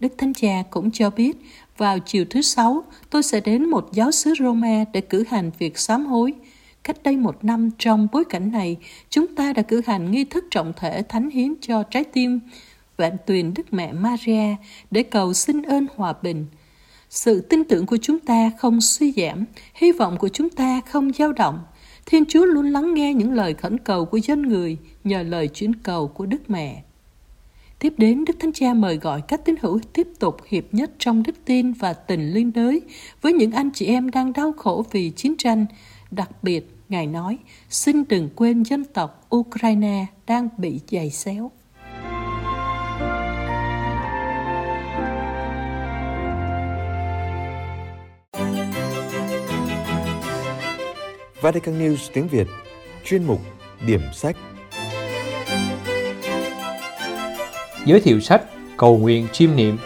Đức 0.01 0.15
Thánh 0.19 0.35
Cha 0.35 0.63
cũng 0.71 0.91
cho 0.91 1.11
biết, 1.11 1.37
vào 1.77 1.99
chiều 1.99 2.25
thứ 2.31 2.43
Sáu, 2.43 2.85
tôi 3.11 3.23
sẽ 3.23 3.41
đến 3.41 3.71
một 3.71 3.89
giáo 3.93 4.11
xứ 4.11 4.35
Roma 4.39 4.85
để 4.93 5.01
cử 5.01 5.25
hành 5.29 5.51
việc 5.59 5.79
sám 5.79 6.07
hối. 6.07 6.35
Cách 6.85 7.03
đây 7.03 7.17
một 7.17 7.45
năm, 7.45 7.71
trong 7.79 8.09
bối 8.13 8.25
cảnh 8.25 8.53
này, 8.53 8.77
chúng 9.11 9.35
ta 9.35 9.53
đã 9.53 9.63
cử 9.63 9.83
hành 9.87 10.11
nghi 10.11 10.25
thức 10.25 10.45
trọng 10.51 10.73
thể 10.77 11.03
thánh 11.09 11.31
hiến 11.31 11.55
cho 11.61 11.83
trái 11.83 12.05
tim 12.05 12.41
vạn 12.97 13.17
tuyền 13.27 13.55
Đức 13.55 13.73
Mẹ 13.73 13.93
Maria 13.93 14.57
để 14.91 15.03
cầu 15.03 15.33
xin 15.33 15.63
ơn 15.63 15.87
hòa 15.97 16.15
bình. 16.23 16.47
Sự 17.11 17.41
tin 17.41 17.65
tưởng 17.65 17.87
của 17.87 17.97
chúng 17.97 18.19
ta 18.19 18.51
không 18.59 18.81
suy 18.81 19.13
giảm, 19.13 19.45
hy 19.75 19.93
vọng 19.93 20.17
của 20.19 20.29
chúng 20.29 20.51
ta 20.51 20.81
không 20.81 21.13
dao 21.13 21.33
động. 21.33 21.59
Thiên 22.07 22.25
Chúa 22.25 22.45
luôn 22.45 22.67
lắng 22.67 22.95
nghe 22.95 23.15
những 23.15 23.33
lời 23.33 23.55
khẩn 23.55 23.79
cầu 23.79 24.05
của 24.05 24.17
dân 24.17 24.43
người 24.43 24.79
nhờ 25.05 25.23
lời 25.23 25.49
chuyển 25.49 25.75
cầu 25.75 26.09
của 26.09 26.27
Đức 26.27 26.51
Mẹ. 26.51 26.83
Tiếp 27.79 27.95
đến, 27.97 28.25
Đức 28.25 28.37
Thánh 28.41 28.53
Cha 28.53 28.75
mời 28.75 28.97
gọi 28.97 29.23
các 29.29 29.45
tín 29.45 29.55
hữu 29.61 29.81
tiếp 29.93 30.09
tục 30.19 30.37
hiệp 30.47 30.65
nhất 30.73 30.91
trong 30.99 31.23
đức 31.23 31.35
tin 31.45 31.73
và 31.73 31.93
tình 31.93 32.31
liên 32.31 32.53
đới 32.53 32.81
với 33.23 33.33
những 33.33 33.51
anh 33.51 33.71
chị 33.75 33.87
em 33.87 34.11
đang 34.11 34.33
đau 34.33 34.53
khổ 34.53 34.85
vì 34.91 35.11
chiến 35.11 35.35
tranh. 35.39 35.67
Đặc 36.13 36.31
biệt, 36.43 36.77
Ngài 36.89 37.07
nói, 37.07 37.39
xin 37.69 38.05
đừng 38.09 38.31
quên 38.37 38.63
dân 38.63 38.85
tộc 38.85 39.27
Ukraine 39.37 40.07
đang 40.27 40.49
bị 40.59 40.81
dày 40.91 41.11
xéo. 41.11 41.51
Vatican 51.41 51.79
News 51.79 52.11
tiếng 52.13 52.29
Việt 52.29 52.47
Chuyên 53.05 53.25
mục 53.25 53.41
Điểm 53.87 54.01
sách 54.13 54.37
Giới 57.87 58.01
thiệu 58.01 58.21
sách 58.21 58.43
Cầu 58.77 58.99
nguyện 58.99 59.27
chiêm 59.33 59.57
niệm 59.57 59.79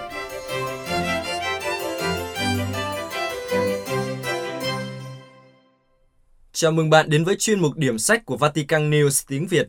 Chào 6.58 6.72
mừng 6.72 6.90
bạn 6.90 7.10
đến 7.10 7.25
với 7.25 7.36
chuyên 7.36 7.60
mục 7.60 7.76
điểm 7.76 7.98
sách 7.98 8.26
của 8.26 8.36
Vatican 8.36 8.90
News 8.90 9.25
tiếng 9.28 9.46
Việt. 9.46 9.68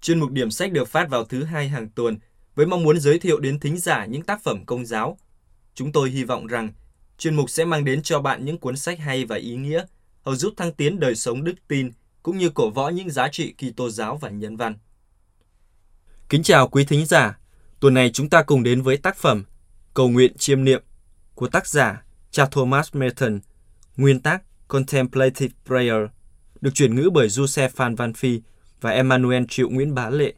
Chuyên 0.00 0.20
mục 0.20 0.30
điểm 0.30 0.50
sách 0.50 0.72
được 0.72 0.88
phát 0.88 1.10
vào 1.10 1.24
thứ 1.24 1.44
hai 1.44 1.68
hàng 1.68 1.88
tuần 1.88 2.18
với 2.54 2.66
mong 2.66 2.82
muốn 2.82 3.00
giới 3.00 3.18
thiệu 3.18 3.40
đến 3.40 3.60
thính 3.60 3.78
giả 3.78 4.06
những 4.06 4.22
tác 4.22 4.42
phẩm 4.42 4.66
công 4.66 4.86
giáo. 4.86 5.18
Chúng 5.74 5.92
tôi 5.92 6.10
hy 6.10 6.24
vọng 6.24 6.46
rằng 6.46 6.72
chuyên 7.18 7.34
mục 7.34 7.50
sẽ 7.50 7.64
mang 7.64 7.84
đến 7.84 8.02
cho 8.02 8.20
bạn 8.20 8.44
những 8.44 8.58
cuốn 8.58 8.76
sách 8.76 8.98
hay 8.98 9.24
và 9.24 9.36
ý 9.36 9.56
nghĩa, 9.56 9.84
hầu 10.22 10.36
giúp 10.36 10.54
thăng 10.56 10.72
tiến 10.72 11.00
đời 11.00 11.14
sống 11.14 11.44
đức 11.44 11.54
tin 11.68 11.90
cũng 12.22 12.38
như 12.38 12.50
cổ 12.50 12.70
võ 12.70 12.88
những 12.88 13.10
giá 13.10 13.28
trị 13.28 13.54
Kitô 13.58 13.90
giáo 13.90 14.16
và 14.16 14.30
nhân 14.30 14.56
văn. 14.56 14.74
Kính 16.28 16.42
chào 16.42 16.68
quý 16.68 16.84
thính 16.84 17.06
giả. 17.06 17.38
Tuần 17.80 17.94
này 17.94 18.10
chúng 18.12 18.30
ta 18.30 18.42
cùng 18.42 18.62
đến 18.62 18.82
với 18.82 18.96
tác 18.96 19.16
phẩm 19.16 19.44
Cầu 19.94 20.08
nguyện 20.08 20.36
chiêm 20.38 20.64
niệm 20.64 20.82
của 21.34 21.48
tác 21.48 21.66
giả 21.66 22.02
cha 22.30 22.46
Thomas 22.50 22.94
Merton, 22.94 23.40
nguyên 23.96 24.20
tác 24.20 24.42
Contemplative 24.68 25.54
Prayer, 25.66 26.02
được 26.60 26.70
chuyển 26.74 26.94
ngữ 26.94 27.10
bởi 27.14 27.28
Joseph 27.28 27.68
Phan 27.68 27.94
Văn 27.94 28.12
Phi 28.12 28.40
và 28.80 28.90
Emmanuel 28.90 29.42
Triệu 29.48 29.68
Nguyễn 29.68 29.94
Bá 29.94 30.10
Lệ. 30.10 30.34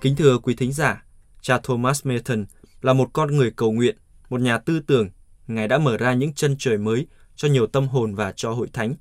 Kính 0.00 0.16
thưa 0.16 0.38
quý 0.38 0.54
thính 0.54 0.72
giả, 0.72 1.04
cha 1.40 1.60
Thomas 1.62 2.06
Merton 2.06 2.44
là 2.82 2.92
một 2.92 3.10
con 3.12 3.36
người 3.36 3.50
cầu 3.56 3.72
nguyện, 3.72 3.96
một 4.28 4.40
nhà 4.40 4.58
tư 4.58 4.80
tưởng. 4.86 5.08
Ngài 5.46 5.68
đã 5.68 5.78
mở 5.78 5.96
ra 5.96 6.14
những 6.14 6.34
chân 6.34 6.56
trời 6.58 6.78
mới 6.78 7.06
cho 7.36 7.48
nhiều 7.48 7.66
tâm 7.66 7.88
hồn 7.88 8.14
và 8.14 8.32
cho 8.36 8.52
hội 8.52 8.68
thánh. 8.72 8.94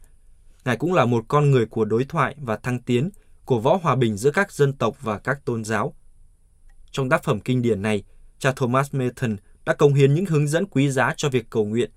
Ngài 0.65 0.77
cũng 0.77 0.93
là 0.93 1.05
một 1.05 1.25
con 1.27 1.51
người 1.51 1.65
của 1.65 1.85
đối 1.85 2.03
thoại 2.03 2.35
và 2.39 2.57
thăng 2.57 2.79
tiến, 2.79 3.09
của 3.49 3.59
võ 3.59 3.79
hòa 3.83 3.95
bình 3.95 4.17
giữa 4.17 4.31
các 4.31 4.51
dân 4.51 4.73
tộc 4.73 4.97
và 5.01 5.19
các 5.19 5.45
tôn 5.45 5.63
giáo. 5.63 5.93
Trong 6.91 7.09
tác 7.09 7.23
phẩm 7.23 7.39
kinh 7.39 7.61
điển 7.61 7.81
này, 7.81 8.03
cha 8.39 8.51
Thomas 8.55 8.95
Merton 8.95 9.37
đã 9.65 9.73
công 9.73 9.93
hiến 9.93 10.13
những 10.13 10.25
hướng 10.25 10.47
dẫn 10.47 10.65
quý 10.65 10.91
giá 10.91 11.13
cho 11.17 11.29
việc 11.29 11.49
cầu 11.49 11.65
nguyện. 11.65 11.91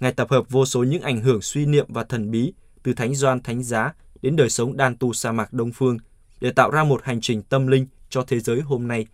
Ngài 0.00 0.12
tập 0.12 0.30
hợp 0.30 0.48
vô 0.48 0.66
số 0.66 0.82
những 0.82 1.02
ảnh 1.02 1.20
hưởng 1.20 1.42
suy 1.42 1.66
niệm 1.66 1.86
và 1.88 2.04
thần 2.04 2.30
bí 2.30 2.52
từ 2.82 2.94
Thánh 2.94 3.14
Doan 3.14 3.42
Thánh 3.42 3.62
Giá 3.62 3.92
đến 4.22 4.36
đời 4.36 4.50
sống 4.50 4.76
đan 4.76 4.96
tu 4.96 5.12
sa 5.12 5.32
mạc 5.32 5.52
Đông 5.52 5.72
Phương 5.72 5.98
để 6.40 6.50
tạo 6.50 6.70
ra 6.70 6.84
một 6.84 7.04
hành 7.04 7.20
trình 7.20 7.42
tâm 7.42 7.66
linh 7.66 7.86
cho 8.10 8.24
thế 8.24 8.40
giới 8.40 8.60
hôm 8.60 8.88
nay. 8.88 9.06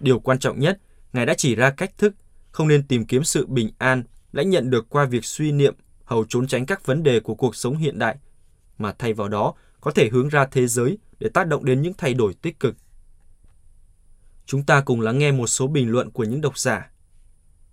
Điều 0.00 0.20
quan 0.20 0.38
trọng 0.38 0.60
nhất, 0.60 0.80
Ngài 1.12 1.26
đã 1.26 1.34
chỉ 1.34 1.54
ra 1.54 1.70
cách 1.70 1.98
thức 1.98 2.14
không 2.50 2.68
nên 2.68 2.86
tìm 2.86 3.04
kiếm 3.04 3.24
sự 3.24 3.46
bình 3.46 3.70
an 3.78 4.04
lãnh 4.32 4.50
nhận 4.50 4.70
được 4.70 4.86
qua 4.88 5.04
việc 5.04 5.24
suy 5.24 5.52
niệm 5.52 5.74
hầu 6.04 6.24
trốn 6.28 6.46
tránh 6.46 6.66
các 6.66 6.86
vấn 6.86 7.02
đề 7.02 7.20
của 7.20 7.34
cuộc 7.34 7.56
sống 7.56 7.76
hiện 7.76 7.98
đại, 7.98 8.16
mà 8.78 8.92
thay 8.92 9.12
vào 9.12 9.28
đó 9.28 9.54
có 9.80 9.90
thể 9.90 10.08
hướng 10.08 10.28
ra 10.28 10.46
thế 10.46 10.66
giới 10.66 10.98
để 11.18 11.28
tác 11.34 11.46
động 11.46 11.64
đến 11.64 11.82
những 11.82 11.94
thay 11.98 12.14
đổi 12.14 12.34
tích 12.34 12.60
cực. 12.60 12.76
Chúng 14.46 14.62
ta 14.62 14.80
cùng 14.80 15.00
lắng 15.00 15.18
nghe 15.18 15.32
một 15.32 15.46
số 15.46 15.66
bình 15.66 15.90
luận 15.90 16.10
của 16.10 16.24
những 16.24 16.40
độc 16.40 16.58
giả. 16.58 16.90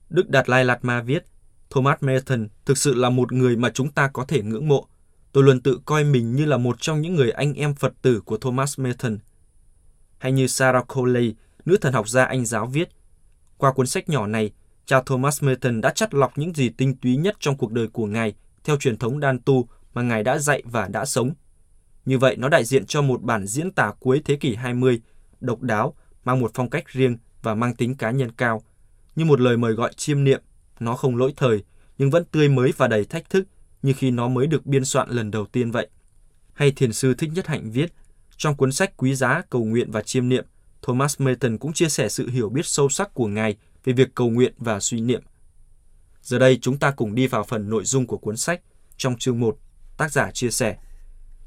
Đức 0.10 0.30
Đạt 0.30 0.50
Lai 0.50 0.66
Lạt 0.66 0.86
Ma 0.86 1.02
viết, 1.02 1.26
Thomas 1.70 1.98
Merton 2.02 2.48
thực 2.66 2.78
sự 2.78 2.94
là 2.94 3.10
một 3.10 3.32
người 3.32 3.56
mà 3.56 3.70
chúng 3.70 3.92
ta 3.92 4.08
có 4.08 4.26
thể 4.26 4.42
ngưỡng 4.42 4.68
mộ. 4.68 4.88
Tôi 5.32 5.44
luôn 5.44 5.62
tự 5.62 5.80
coi 5.86 6.04
mình 6.04 6.36
như 6.36 6.46
là 6.46 6.58
một 6.58 6.82
trong 6.82 7.02
những 7.02 7.16
người 7.16 7.32
anh 7.32 7.54
em 7.54 7.76
Phật 7.76 7.94
tử 8.02 8.22
của 8.22 8.38
Thomas 8.38 8.80
Merton. 8.80 9.18
Hay 10.18 10.32
như 10.32 10.48
Sarah 10.48 10.88
Coley, 10.88 11.36
nữ 11.66 11.78
thần 11.82 11.94
học 11.94 12.10
gia 12.10 12.26
Anh 12.26 12.46
giáo 12.46 12.66
viết, 12.66 12.90
qua 13.58 13.74
cuốn 13.74 13.88
sách 13.88 14.10
nhỏ 14.10 14.28
này, 14.28 14.52
cha 14.86 15.02
Thomas 15.06 15.44
Merton 15.44 15.82
đã 15.82 15.90
chắt 15.90 16.14
lọc 16.14 16.38
những 16.38 16.54
gì 16.54 16.70
tinh 16.70 16.96
túy 16.96 17.18
nhất 17.18 17.36
trong 17.40 17.58
cuộc 17.58 17.72
đời 17.72 17.88
của 17.88 18.06
Ngài 18.06 18.34
theo 18.64 18.78
truyền 18.78 18.98
thống 18.98 19.20
đan 19.20 19.40
tu 19.40 19.68
mà 19.94 20.02
Ngài 20.02 20.24
đã 20.24 20.38
dạy 20.38 20.64
và 20.66 20.88
đã 20.88 21.06
sống. 21.06 21.32
Như 22.08 22.18
vậy, 22.18 22.36
nó 22.36 22.50
đại 22.50 22.66
diện 22.66 22.86
cho 22.86 23.02
một 23.02 23.22
bản 23.22 23.48
diễn 23.48 23.72
tả 23.72 23.92
cuối 24.00 24.22
thế 24.26 24.36
kỷ 24.36 24.56
20, 24.56 25.02
độc 25.40 25.62
đáo, 25.62 25.96
mang 26.24 26.40
một 26.40 26.52
phong 26.54 26.70
cách 26.70 26.90
riêng 26.90 27.18
và 27.42 27.56
mang 27.56 27.76
tính 27.76 27.96
cá 27.96 28.12
nhân 28.12 28.32
cao. 28.32 28.62
Như 29.16 29.26
một 29.26 29.42
lời 29.42 29.58
mời 29.58 29.74
gọi 29.74 29.94
chiêm 29.94 30.24
niệm, 30.24 30.42
nó 30.80 30.96
không 30.96 31.18
lỗi 31.18 31.34
thời, 31.38 31.64
nhưng 31.98 32.10
vẫn 32.10 32.26
tươi 32.26 32.50
mới 32.50 32.74
và 32.78 32.88
đầy 32.88 33.06
thách 33.06 33.30
thức 33.30 33.48
như 33.82 33.94
khi 33.98 34.12
nó 34.12 34.28
mới 34.28 34.48
được 34.48 34.66
biên 34.66 34.86
soạn 34.86 35.10
lần 35.10 35.32
đầu 35.32 35.46
tiên 35.46 35.72
vậy. 35.72 35.88
Hay 36.54 36.72
thiền 36.72 36.94
sư 36.94 37.14
Thích 37.14 37.30
Nhất 37.34 37.48
Hạnh 37.48 37.72
viết, 37.72 37.94
trong 38.38 38.56
cuốn 38.56 38.72
sách 38.72 38.98
quý 38.98 39.16
giá 39.16 39.42
Cầu 39.50 39.64
nguyện 39.64 39.92
và 39.92 40.02
chiêm 40.02 40.30
niệm, 40.30 40.46
Thomas 40.82 41.22
Merton 41.22 41.58
cũng 41.58 41.74
chia 41.74 41.90
sẻ 41.90 42.10
sự 42.10 42.30
hiểu 42.30 42.50
biết 42.50 42.66
sâu 42.66 42.90
sắc 42.90 43.14
của 43.14 43.28
Ngài 43.28 43.56
về 43.84 43.94
việc 43.94 44.16
cầu 44.16 44.30
nguyện 44.30 44.54
và 44.58 44.80
suy 44.80 45.02
niệm. 45.02 45.22
Giờ 46.22 46.40
đây 46.40 46.58
chúng 46.62 46.78
ta 46.78 46.92
cùng 46.92 47.16
đi 47.16 47.28
vào 47.28 47.44
phần 47.44 47.70
nội 47.70 47.84
dung 47.86 48.08
của 48.08 48.18
cuốn 48.18 48.38
sách. 48.38 48.62
Trong 48.98 49.18
chương 49.18 49.40
1, 49.40 49.58
tác 49.98 50.12
giả 50.12 50.32
chia 50.32 50.50
sẻ 50.50 50.78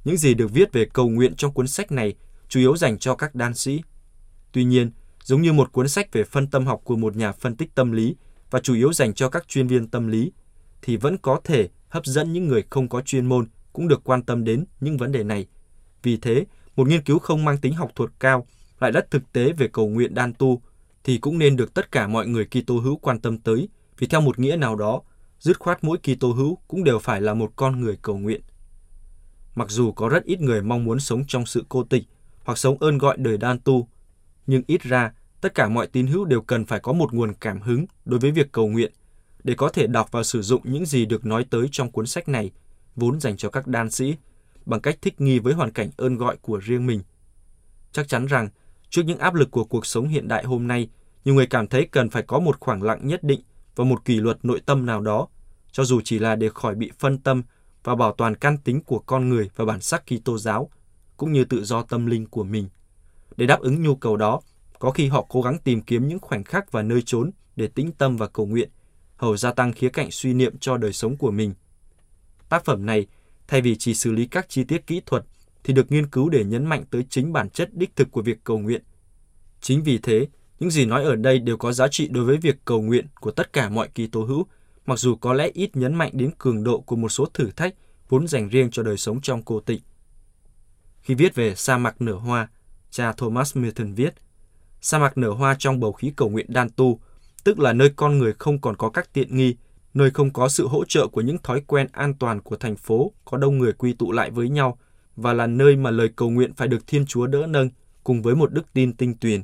những 0.05 0.17
gì 0.17 0.35
được 0.35 0.53
viết 0.53 0.73
về 0.73 0.85
cầu 0.93 1.09
nguyện 1.09 1.35
trong 1.37 1.53
cuốn 1.53 1.67
sách 1.67 1.93
này 1.93 2.15
chủ 2.49 2.61
yếu 2.61 2.77
dành 2.77 2.99
cho 2.99 3.15
các 3.15 3.35
đan 3.35 3.55
sĩ. 3.55 3.83
Tuy 4.53 4.65
nhiên, 4.65 4.91
giống 5.25 5.43
như 5.43 5.53
một 5.53 5.73
cuốn 5.73 5.89
sách 5.89 6.13
về 6.13 6.25
phân 6.25 6.47
tâm 6.47 6.67
học 6.67 6.81
của 6.85 6.97
một 6.97 7.17
nhà 7.17 7.33
phân 7.33 7.57
tích 7.57 7.75
tâm 7.75 7.93
lý 7.93 8.17
và 8.51 8.61
chủ 8.61 8.75
yếu 8.75 8.93
dành 8.93 9.15
cho 9.15 9.29
các 9.29 9.49
chuyên 9.49 9.67
viên 9.67 9.89
tâm 9.89 10.09
lý, 10.09 10.33
thì 10.83 10.97
vẫn 10.97 11.19
có 11.19 11.41
thể 11.45 11.69
hấp 11.89 12.07
dẫn 12.07 12.33
những 12.33 12.49
người 12.49 12.65
không 12.71 12.89
có 12.89 13.01
chuyên 13.01 13.27
môn 13.27 13.49
cũng 13.73 13.89
được 13.89 14.01
quan 14.05 14.23
tâm 14.23 14.45
đến 14.45 14.65
những 14.81 14.97
vấn 14.97 15.13
đề 15.13 15.25
này. 15.25 15.47
Vì 16.03 16.17
thế, 16.17 16.45
một 16.77 16.89
nghiên 16.89 17.03
cứu 17.03 17.19
không 17.19 17.45
mang 17.45 17.59
tính 17.59 17.75
học 17.75 17.91
thuật 17.95 18.11
cao 18.21 18.47
lại 18.81 18.93
rất 18.93 19.11
thực 19.11 19.33
tế 19.33 19.53
về 19.53 19.69
cầu 19.73 19.89
nguyện 19.89 20.15
đan 20.15 20.35
tu 20.35 20.63
thì 21.05 21.19
cũng 21.19 21.39
nên 21.39 21.57
được 21.57 21.75
tất 21.75 21.93
cả 21.93 22.07
mọi 22.07 22.27
người 22.27 22.47
Kitô 22.47 22.79
hữu 22.79 22.97
quan 22.97 23.21
tâm 23.21 23.39
tới, 23.39 23.69
vì 23.99 24.07
theo 24.07 24.21
một 24.21 24.39
nghĩa 24.39 24.57
nào 24.57 24.77
đó, 24.77 25.03
dứt 25.39 25.59
khoát 25.59 25.85
mỗi 25.85 25.99
Kitô 25.99 26.33
hữu 26.33 26.59
cũng 26.69 26.85
đều 26.85 26.99
phải 26.99 27.21
là 27.21 27.35
một 27.35 27.53
con 27.57 27.81
người 27.81 27.97
cầu 28.03 28.19
nguyện. 28.19 28.41
Mặc 29.55 29.71
dù 29.71 29.93
có 29.93 30.09
rất 30.09 30.25
ít 30.25 30.41
người 30.41 30.63
mong 30.63 30.85
muốn 30.85 31.01
sống 31.01 31.25
trong 31.29 31.47
sự 31.47 31.65
cô 31.69 31.85
tịch 31.85 32.05
hoặc 32.45 32.59
sống 32.59 32.79
ơn 32.81 32.99
gọi 32.99 33.17
đời 33.19 33.39
đan 33.39 33.59
tu, 33.59 33.89
nhưng 34.47 34.63
ít 34.67 34.83
ra 34.83 35.13
tất 35.41 35.55
cả 35.55 35.69
mọi 35.69 35.87
tín 35.87 36.07
hữu 36.07 36.25
đều 36.25 36.41
cần 36.41 36.65
phải 36.65 36.81
có 36.81 36.93
một 36.93 37.13
nguồn 37.13 37.35
cảm 37.35 37.61
hứng 37.61 37.87
đối 38.05 38.21
với 38.21 38.31
việc 38.31 38.53
cầu 38.53 38.69
nguyện 38.69 38.93
để 39.45 39.55
có 39.55 39.69
thể 39.69 39.87
đọc 39.87 40.09
và 40.13 40.23
sử 40.23 40.43
dụng 40.43 40.63
những 40.65 40.87
gì 40.87 41.07
được 41.07 41.27
nói 41.27 41.45
tới 41.51 41.69
trong 41.73 41.91
cuốn 41.91 42.07
sách 42.07 42.29
này, 42.29 42.51
vốn 42.97 43.21
dành 43.21 43.37
cho 43.37 43.51
các 43.51 43.67
đan 43.67 43.91
sĩ, 43.91 44.17
bằng 44.67 44.81
cách 44.81 44.99
thích 45.03 45.21
nghi 45.21 45.39
với 45.39 45.55
hoàn 45.55 45.73
cảnh 45.73 45.91
ơn 45.97 46.17
gọi 46.17 46.37
của 46.43 46.59
riêng 46.59 46.87
mình. 46.87 47.01
Chắc 47.93 48.09
chắn 48.09 48.27
rằng 48.27 48.49
Trước 48.91 49.03
những 49.03 49.19
áp 49.19 49.35
lực 49.35 49.51
của 49.51 49.65
cuộc 49.65 49.87
sống 49.87 50.09
hiện 50.09 50.29
đại 50.29 50.45
hôm 50.45 50.67
nay, 50.67 50.89
nhiều 51.25 51.35
người 51.35 51.47
cảm 51.47 51.67
thấy 51.67 51.89
cần 51.91 52.11
phải 52.11 52.23
có 52.23 52.39
một 52.41 52.61
khoảng 52.61 52.83
lặng 52.83 53.07
nhất 53.07 53.25
định 53.25 53.41
và 53.77 53.85
một 53.85 54.05
kỷ 54.05 54.21
luật 54.21 54.45
nội 54.45 54.61
tâm 54.67 54.87
nào 54.87 55.01
đó, 55.01 55.29
cho 55.73 55.85
dù 55.85 56.01
chỉ 56.05 56.19
là 56.19 56.37
để 56.37 56.49
khỏi 56.55 56.75
bị 56.75 56.93
phân 56.99 57.19
tâm 57.19 57.43
và 57.85 57.95
bảo 57.95 58.13
toàn 58.13 58.35
căn 58.35 58.59
tính 58.59 58.81
của 58.81 58.99
con 58.99 59.29
người 59.29 59.51
và 59.57 59.65
bản 59.65 59.81
sắc 59.81 60.03
Kitô 60.07 60.39
giáo, 60.39 60.71
cũng 61.17 61.33
như 61.33 61.45
tự 61.45 61.65
do 61.65 61.83
tâm 61.83 62.07
linh 62.07 62.27
của 62.27 62.45
mình. 62.45 62.69
Để 63.37 63.47
đáp 63.47 63.61
ứng 63.61 63.83
nhu 63.83 63.95
cầu 63.95 64.17
đó, 64.17 64.41
có 64.79 64.91
khi 64.91 65.09
họ 65.09 65.27
cố 65.29 65.43
gắng 65.43 65.59
tìm 65.65 65.83
kiếm 65.83 66.09
những 66.09 66.19
khoảnh 66.19 66.45
khắc 66.45 66.73
và 66.73 66.83
nơi 66.83 67.03
trốn 67.03 67.31
để 67.57 67.67
tĩnh 67.67 67.93
tâm 67.93 68.17
và 68.17 68.27
cầu 68.27 68.47
nguyện, 68.47 68.71
hầu 69.17 69.37
gia 69.37 69.53
tăng 69.53 69.73
khía 69.73 69.89
cạnh 69.89 70.11
suy 70.11 70.35
niệm 70.35 70.59
cho 70.59 70.77
đời 70.77 70.93
sống 70.93 71.17
của 71.17 71.31
mình. 71.31 71.55
Tác 72.49 72.65
phẩm 72.65 72.87
này, 72.87 73.07
thay 73.49 73.61
vì 73.61 73.77
chỉ 73.77 73.95
xử 73.95 74.13
lý 74.13 74.27
các 74.27 74.49
chi 74.49 74.65
tiết 74.65 74.87
kỹ 74.87 75.01
thuật 75.07 75.25
thì 75.65 75.75
được 75.75 75.93
nghiên 75.93 76.07
cứu 76.07 76.29
để 76.29 76.45
nhấn 76.45 76.67
mạnh 76.67 76.85
tới 76.91 77.07
chính 77.11 77.33
bản 77.33 77.51
chất 77.51 77.75
đích 77.75 77.97
thực 77.97 78.11
của 78.11 78.23
việc 78.23 78.45
cầu 78.45 78.59
nguyện. 78.59 78.83
Chính 79.61 79.83
vì 79.83 79.99
thế, 79.99 80.29
những 80.61 80.71
gì 80.71 80.85
nói 80.85 81.05
ở 81.05 81.17
đây 81.17 81.39
đều 81.39 81.57
có 81.57 81.73
giá 81.73 81.89
trị 81.89 82.09
đối 82.09 82.25
với 82.25 82.37
việc 82.37 82.57
cầu 82.65 82.83
nguyện 82.83 83.07
của 83.21 83.31
tất 83.31 83.53
cả 83.53 83.69
mọi 83.69 83.89
kỳ 83.95 84.07
tố 84.07 84.25
hữu, 84.25 84.47
mặc 84.91 84.99
dù 84.99 85.17
có 85.17 85.33
lẽ 85.33 85.51
ít 85.55 85.77
nhấn 85.77 85.95
mạnh 85.95 86.11
đến 86.15 86.31
cường 86.39 86.65
độ 86.65 86.81
của 86.81 86.97
một 86.97 87.09
số 87.09 87.27
thử 87.35 87.51
thách 87.51 87.75
vốn 88.09 88.29
dành 88.29 88.49
riêng 88.49 88.71
cho 88.71 88.83
đời 88.83 88.97
sống 88.97 89.21
trong 89.21 89.43
cô 89.43 89.61
tịnh. 89.61 89.81
Khi 91.03 91.15
viết 91.15 91.35
về 91.35 91.55
sa 91.55 91.79
mạc 91.79 92.03
nở 92.03 92.15
hoa, 92.15 92.49
cha 92.91 93.13
Thomas 93.13 93.57
Milton 93.57 93.95
viết, 93.95 94.15
sa 94.81 94.99
mạc 94.99 95.19
nở 95.19 95.31
hoa 95.31 95.57
trong 95.59 95.81
bầu 95.81 95.93
khí 95.93 96.13
cầu 96.17 96.29
nguyện 96.29 96.47
đan 96.49 96.71
tu, 96.71 97.01
tức 97.45 97.59
là 97.59 97.73
nơi 97.73 97.91
con 97.97 98.19
người 98.19 98.33
không 98.39 98.61
còn 98.61 98.77
có 98.77 98.91
các 98.91 99.13
tiện 99.13 99.37
nghi, 99.37 99.57
nơi 99.95 100.11
không 100.11 100.33
có 100.33 100.49
sự 100.49 100.69
hỗ 100.69 100.85
trợ 100.85 101.07
của 101.07 101.21
những 101.21 101.39
thói 101.39 101.63
quen 101.67 101.87
an 101.93 102.15
toàn 102.15 102.41
của 102.41 102.57
thành 102.57 102.77
phố 102.77 103.13
có 103.25 103.37
đông 103.37 103.59
người 103.59 103.73
quy 103.73 103.93
tụ 103.93 104.13
lại 104.13 104.31
với 104.31 104.49
nhau– 104.49 104.79
và 105.17 105.33
là 105.33 105.47
nơi 105.47 105.77
mà 105.77 105.91
lời 105.91 106.09
cầu 106.17 106.31
nguyện 106.31 106.53
phải 106.53 106.69
được 106.69 106.87
Thiên 106.87 107.07
Chúa 107.07 107.27
đỡ 107.27 107.47
nâng 107.49 107.71
cùng 108.05 108.23
với 108.23 108.35
một 108.35 108.53
đức 108.53 108.73
tin 108.73 108.93
tinh 108.93 109.15
tuyền. 109.21 109.43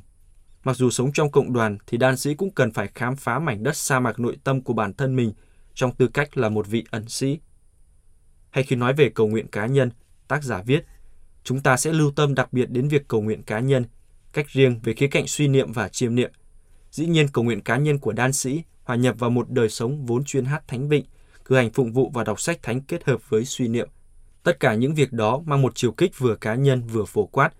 Mặc 0.63 0.77
dù 0.77 0.89
sống 0.89 1.11
trong 1.13 1.31
cộng 1.31 1.53
đoàn 1.53 1.77
thì 1.87 1.97
đan 1.97 2.17
sĩ 2.17 2.33
cũng 2.33 2.51
cần 2.51 2.71
phải 2.71 2.87
khám 2.95 3.15
phá 3.15 3.39
mảnh 3.39 3.63
đất 3.63 3.77
sa 3.77 3.99
mạc 3.99 4.19
nội 4.19 4.37
tâm 4.43 4.61
của 4.61 4.73
bản 4.73 4.93
thân 4.93 5.15
mình 5.15 5.33
trong 5.73 5.95
tư 5.95 6.07
cách 6.07 6.37
là 6.37 6.49
một 6.49 6.67
vị 6.67 6.83
ẩn 6.91 7.07
sĩ. 7.07 7.39
Hay 8.49 8.63
khi 8.63 8.75
nói 8.75 8.93
về 8.93 9.09
cầu 9.09 9.27
nguyện 9.27 9.47
cá 9.47 9.65
nhân, 9.65 9.91
tác 10.27 10.43
giả 10.43 10.61
viết, 10.65 10.85
chúng 11.43 11.61
ta 11.61 11.77
sẽ 11.77 11.93
lưu 11.93 12.11
tâm 12.11 12.35
đặc 12.35 12.53
biệt 12.53 12.65
đến 12.69 12.87
việc 12.87 13.07
cầu 13.07 13.21
nguyện 13.21 13.43
cá 13.43 13.59
nhân, 13.59 13.85
cách 14.33 14.49
riêng 14.49 14.79
về 14.83 14.93
khía 14.93 15.07
cạnh 15.07 15.27
suy 15.27 15.47
niệm 15.47 15.71
và 15.71 15.89
chiêm 15.89 16.15
niệm. 16.15 16.31
Dĩ 16.91 17.05
nhiên 17.05 17.27
cầu 17.27 17.43
nguyện 17.43 17.61
cá 17.61 17.77
nhân 17.77 17.99
của 17.99 18.11
đan 18.11 18.33
sĩ 18.33 18.63
hòa 18.83 18.95
nhập 18.95 19.15
vào 19.19 19.29
một 19.29 19.49
đời 19.49 19.69
sống 19.69 20.05
vốn 20.05 20.23
chuyên 20.23 20.45
hát 20.45 20.67
thánh 20.67 20.89
vịnh, 20.89 21.05
cử 21.45 21.55
hành 21.55 21.71
phụng 21.71 21.91
vụ 21.91 22.11
và 22.13 22.23
đọc 22.23 22.41
sách 22.41 22.63
thánh 22.63 22.81
kết 22.81 23.03
hợp 23.03 23.29
với 23.29 23.45
suy 23.45 23.67
niệm. 23.67 23.89
Tất 24.43 24.59
cả 24.59 24.75
những 24.75 24.95
việc 24.95 25.13
đó 25.13 25.41
mang 25.45 25.61
một 25.61 25.75
chiều 25.75 25.91
kích 25.91 26.19
vừa 26.19 26.35
cá 26.35 26.55
nhân 26.55 26.81
vừa 26.81 27.05
phổ 27.05 27.25
quát. 27.25 27.53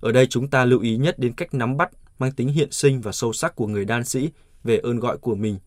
Ở 0.00 0.12
đây 0.12 0.26
chúng 0.26 0.48
ta 0.48 0.64
lưu 0.64 0.80
ý 0.80 0.96
nhất 0.96 1.18
đến 1.18 1.32
cách 1.32 1.54
nắm 1.54 1.76
bắt 1.76 1.90
mang 2.18 2.32
tính 2.32 2.48
hiện 2.48 2.70
sinh 2.70 3.00
và 3.00 3.12
sâu 3.12 3.32
sắc 3.32 3.56
của 3.56 3.66
người 3.66 3.84
đan 3.84 4.04
sĩ 4.04 4.30
về 4.64 4.78
ơn 4.78 4.98
gọi 4.98 5.18
của 5.18 5.34
mình. 5.34 5.58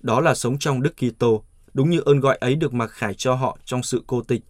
Đó 0.00 0.20
là 0.20 0.34
sống 0.34 0.58
trong 0.58 0.82
Đức 0.82 0.94
Kitô, 0.96 1.44
đúng 1.74 1.90
như 1.90 2.00
ơn 2.00 2.20
gọi 2.20 2.36
ấy 2.36 2.54
được 2.54 2.74
mặc 2.74 2.90
khải 2.90 3.14
cho 3.14 3.34
họ 3.34 3.58
trong 3.64 3.82
sự 3.82 4.02
cô 4.06 4.22
tịch, 4.22 4.42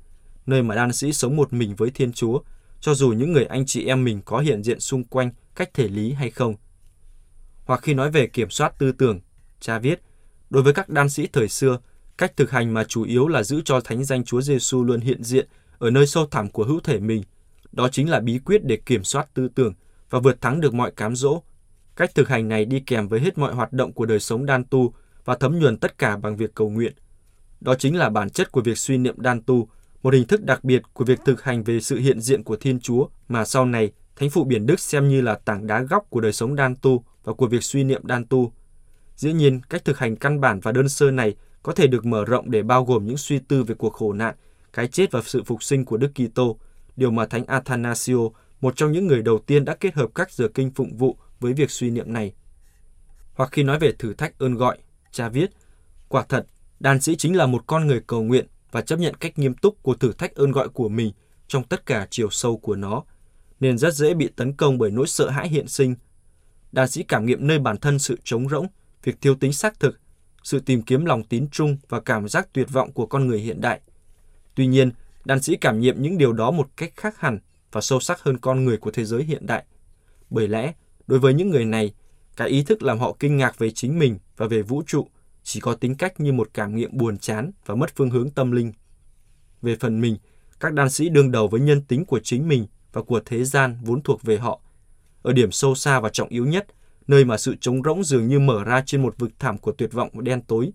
nơi 0.47 0.63
mà 0.63 0.75
đan 0.75 0.93
sĩ 0.93 1.13
sống 1.13 1.37
một 1.37 1.53
mình 1.53 1.75
với 1.77 1.91
Thiên 1.91 2.13
Chúa, 2.13 2.41
cho 2.81 2.95
dù 2.95 3.09
những 3.09 3.33
người 3.33 3.45
anh 3.45 3.67
chị 3.67 3.87
em 3.87 4.05
mình 4.05 4.21
có 4.25 4.39
hiện 4.39 4.63
diện 4.63 4.81
xung 4.81 5.05
quanh 5.05 5.31
cách 5.55 5.75
thể 5.75 5.89
lý 5.89 6.13
hay 6.13 6.31
không. 6.31 6.55
Hoặc 7.65 7.81
khi 7.83 7.95
nói 7.95 8.11
về 8.11 8.27
kiểm 8.27 8.51
soát 8.51 8.79
tư 8.79 8.93
tưởng, 8.93 9.21
cha 9.61 9.79
viết, 9.79 10.01
đối 10.51 10.63
với 10.63 10.73
các 10.73 10.89
đan 10.89 11.09
sĩ 11.09 11.27
thời 11.33 11.49
xưa, 11.49 11.79
Cách 12.21 12.37
thực 12.37 12.51
hành 12.51 12.75
mà 12.75 12.85
chủ 12.85 13.03
yếu 13.03 13.29
là 13.29 13.43
giữ 13.43 13.63
cho 13.65 13.81
thánh 13.81 14.05
danh 14.05 14.25
Chúa 14.25 14.41
Giêsu 14.41 14.85
luôn 14.85 15.01
hiện 15.01 15.25
diện 15.25 15.49
ở 15.79 15.91
nơi 15.91 16.07
sâu 16.07 16.27
thẳm 16.27 16.49
của 16.49 16.65
hữu 16.65 16.81
thể 16.81 16.99
mình. 16.99 17.23
Đó 17.73 17.89
chính 17.89 18.11
là 18.11 18.21
bí 18.21 18.39
quyết 18.39 18.65
để 18.65 18.77
kiểm 18.77 19.05
soát 19.05 19.35
tư 19.35 19.49
tưởng 19.55 19.75
và 20.11 20.19
vượt 20.19 20.41
thắng 20.41 20.61
được 20.61 20.75
mọi 20.75 20.91
cám 20.91 21.17
dỗ. 21.17 21.43
Cách 21.97 22.15
thực 22.15 22.29
hành 22.29 22.49
này 22.49 22.65
đi 22.65 22.81
kèm 22.81 23.09
với 23.09 23.21
hết 23.21 23.39
mọi 23.39 23.55
hoạt 23.55 23.73
động 23.73 23.93
của 23.93 24.07
đời 24.07 24.21
sống 24.21 24.47
đan 24.47 24.65
tu 24.65 24.95
và 25.25 25.35
thấm 25.35 25.59
nhuần 25.59 25.77
tất 25.77 25.99
cả 25.99 26.17
bằng 26.17 26.37
việc 26.37 26.55
cầu 26.55 26.71
nguyện. 26.71 26.93
Đó 27.61 27.75
chính 27.75 27.97
là 27.97 28.09
bản 28.09 28.31
chất 28.31 28.53
của 28.53 28.61
việc 28.61 28.79
suy 28.79 28.99
niệm 28.99 29.15
đan 29.19 29.43
tu, 29.43 29.69
một 30.03 30.15
hình 30.15 30.27
thức 30.27 30.45
đặc 30.45 30.65
biệt 30.65 30.83
của 30.93 31.05
việc 31.05 31.21
thực 31.25 31.43
hành 31.43 31.65
về 31.65 31.81
sự 31.81 31.99
hiện 31.99 32.21
diện 32.21 32.45
của 32.45 32.57
Thiên 32.57 32.81
Chúa 32.81 33.07
mà 33.29 33.45
sau 33.45 33.65
này 33.65 33.93
Thánh 34.17 34.31
phụ 34.31 34.45
Biển 34.45 34.67
Đức 34.67 34.81
xem 34.81 35.09
như 35.09 35.21
là 35.21 35.35
tảng 35.35 35.67
đá 35.67 35.81
góc 35.81 36.07
của 36.11 36.21
đời 36.21 36.33
sống 36.33 36.55
đan 36.55 36.77
tu 36.77 37.05
và 37.25 37.33
của 37.33 37.47
việc 37.47 37.63
suy 37.63 37.85
niệm 37.85 38.07
đan 38.07 38.27
tu. 38.27 38.53
Dĩ 39.17 39.33
nhiên, 39.33 39.61
cách 39.69 39.85
thực 39.85 39.99
hành 39.99 40.17
căn 40.17 40.41
bản 40.41 40.61
và 40.61 40.73
đơn 40.73 40.89
sơ 40.89 41.11
này 41.11 41.35
có 41.63 41.73
thể 41.73 41.87
được 41.87 42.07
mở 42.07 42.25
rộng 42.25 42.51
để 42.51 42.63
bao 42.63 42.85
gồm 42.85 43.07
những 43.07 43.17
suy 43.17 43.39
tư 43.39 43.65
về 43.65 43.75
cuộc 43.75 43.93
khổ 43.93 44.13
nạn, 44.13 44.35
cái 44.73 44.89
chết 44.89 45.13
và 45.13 45.23
sự 45.25 45.43
phục 45.43 45.63
sinh 45.63 45.85
của 45.85 45.97
Đức 45.97 46.11
Kitô, 46.15 46.57
điều 46.97 47.11
mà 47.11 47.27
Thánh 47.27 47.45
Athanasio, 47.47 48.29
một 48.61 48.77
trong 48.77 48.93
những 48.93 49.07
người 49.07 49.23
đầu 49.23 49.39
tiên 49.39 49.65
đã 49.65 49.75
kết 49.75 49.95
hợp 49.95 50.11
các 50.15 50.33
giờ 50.33 50.49
kinh 50.55 50.71
phụng 50.71 50.97
vụ 50.97 51.17
với 51.41 51.53
việc 51.53 51.71
suy 51.71 51.91
niệm 51.91 52.13
này. 52.13 52.33
Hoặc 53.35 53.49
khi 53.53 53.63
nói 53.63 53.79
về 53.79 53.93
thử 53.93 54.15
thách 54.15 54.39
ơn 54.39 54.55
gọi, 54.55 54.79
cha 55.13 55.29
viết, 55.29 55.51
quả 56.09 56.25
thật, 56.29 56.47
đàn 56.81 57.01
sĩ 57.01 57.17
chính 57.17 57.37
là 57.37 57.47
một 57.47 57.67
con 57.67 57.87
người 57.87 58.01
cầu 58.07 58.23
nguyện 58.23 58.47
và 58.73 58.81
chấp 58.81 58.99
nhận 58.99 59.15
cách 59.15 59.39
nghiêm 59.39 59.55
túc 59.55 59.83
của 59.83 59.95
thử 59.95 60.13
thách 60.13 60.35
ơn 60.35 60.53
gọi 60.53 60.69
của 60.69 60.89
mình 60.89 61.13
trong 61.49 61.65
tất 61.65 61.87
cả 61.87 62.07
chiều 62.11 62.31
sâu 62.31 62.57
của 62.57 62.77
nó, 62.77 63.05
nên 63.61 63.79
rất 63.79 63.95
dễ 63.95 64.15
bị 64.15 64.29
tấn 64.37 64.53
công 64.53 64.79
bởi 64.79 64.91
nỗi 64.91 65.07
sợ 65.07 65.31
hãi 65.31 65.49
hiện 65.49 65.69
sinh. 65.69 65.95
Đàn 66.73 66.89
sĩ 66.89 67.03
cảm 67.03 67.27
nghiệm 67.27 67.47
nơi 67.47 67.59
bản 67.59 67.77
thân 67.77 67.99
sự 67.99 68.17
trống 68.25 68.49
rỗng, 68.49 68.67
việc 69.03 69.21
thiếu 69.21 69.35
tính 69.35 69.53
xác 69.53 69.81
thực, 69.81 70.01
sự 70.43 70.61
tìm 70.61 70.83
kiếm 70.83 71.05
lòng 71.05 71.25
tín 71.25 71.49
trung 71.53 71.77
và 71.89 72.01
cảm 72.01 72.29
giác 72.29 72.49
tuyệt 72.53 72.71
vọng 72.71 72.93
của 72.93 73.07
con 73.07 73.27
người 73.27 73.41
hiện 73.41 73.61
đại. 73.61 73.81
Tuy 74.55 74.67
nhiên, 74.67 74.91
đàn 75.25 75.43
sĩ 75.43 75.57
cảm 75.57 75.81
nghiệm 75.81 76.03
những 76.03 76.19
điều 76.19 76.33
đó 76.33 76.51
một 76.51 76.69
cách 76.77 76.93
khác 76.97 77.21
hẳn 77.21 77.39
và 77.73 77.81
sâu 77.81 78.01
sắc 78.01 78.21
hơn 78.21 78.39
con 78.39 78.65
người 78.65 78.77
của 78.77 78.91
thế 78.91 79.05
giới 79.05 79.25
hiện 79.25 79.47
đại. 79.47 79.65
Bởi 80.31 80.49
lẽ, 80.49 80.73
đối 81.07 81.19
với 81.19 81.35
những 81.35 81.51
người 81.51 81.65
này, 81.65 81.95
cái 82.37 82.49
ý 82.49 82.63
thức 82.63 82.83
làm 82.83 82.99
họ 82.99 83.17
kinh 83.19 83.37
ngạc 83.37 83.59
về 83.59 83.71
chính 83.71 83.99
mình 83.99 84.19
và 84.37 84.47
về 84.47 84.63
vũ 84.63 84.83
trụ 84.87 85.09
chỉ 85.43 85.61
có 85.61 85.75
tính 85.75 85.95
cách 85.95 86.21
như 86.21 86.33
một 86.33 86.51
cảm 86.55 86.75
nghiệm 86.75 86.91
buồn 86.97 87.19
chán 87.19 87.53
và 87.67 87.75
mất 87.75 87.91
phương 87.97 88.11
hướng 88.11 88.31
tâm 88.31 88.53
linh. 88.53 88.73
Về 89.63 89.77
phần 89.81 90.01
mình, 90.01 90.17
các 90.61 90.73
đan 90.73 90.91
sĩ 90.91 91.09
đương 91.09 91.31
đầu 91.31 91.49
với 91.49 91.61
nhân 91.61 91.83
tính 91.83 92.05
của 92.05 92.21
chính 92.21 92.49
mình 92.49 92.67
và 92.93 93.03
của 93.03 93.21
thế 93.25 93.45
gian 93.45 93.79
vốn 93.83 94.03
thuộc 94.03 94.23
về 94.23 94.39
họ. 94.39 94.61
Ở 95.23 95.33
điểm 95.33 95.53
sâu 95.53 95.75
xa 95.75 96.01
và 96.01 96.09
trọng 96.09 96.29
yếu 96.29 96.47
nhất, 96.47 96.67
nơi 97.07 97.25
mà 97.25 97.39
sự 97.39 97.57
trống 97.61 97.83
rỗng 97.83 98.05
dường 98.05 98.29
như 98.29 98.39
mở 98.39 98.65
ra 98.65 98.83
trên 98.87 99.03
một 99.03 99.19
vực 99.19 99.31
thẳm 99.39 99.59
của 99.59 99.73
tuyệt 99.73 99.93
vọng 99.93 100.11
và 100.13 100.23
đen 100.23 100.43
tối. 100.43 100.73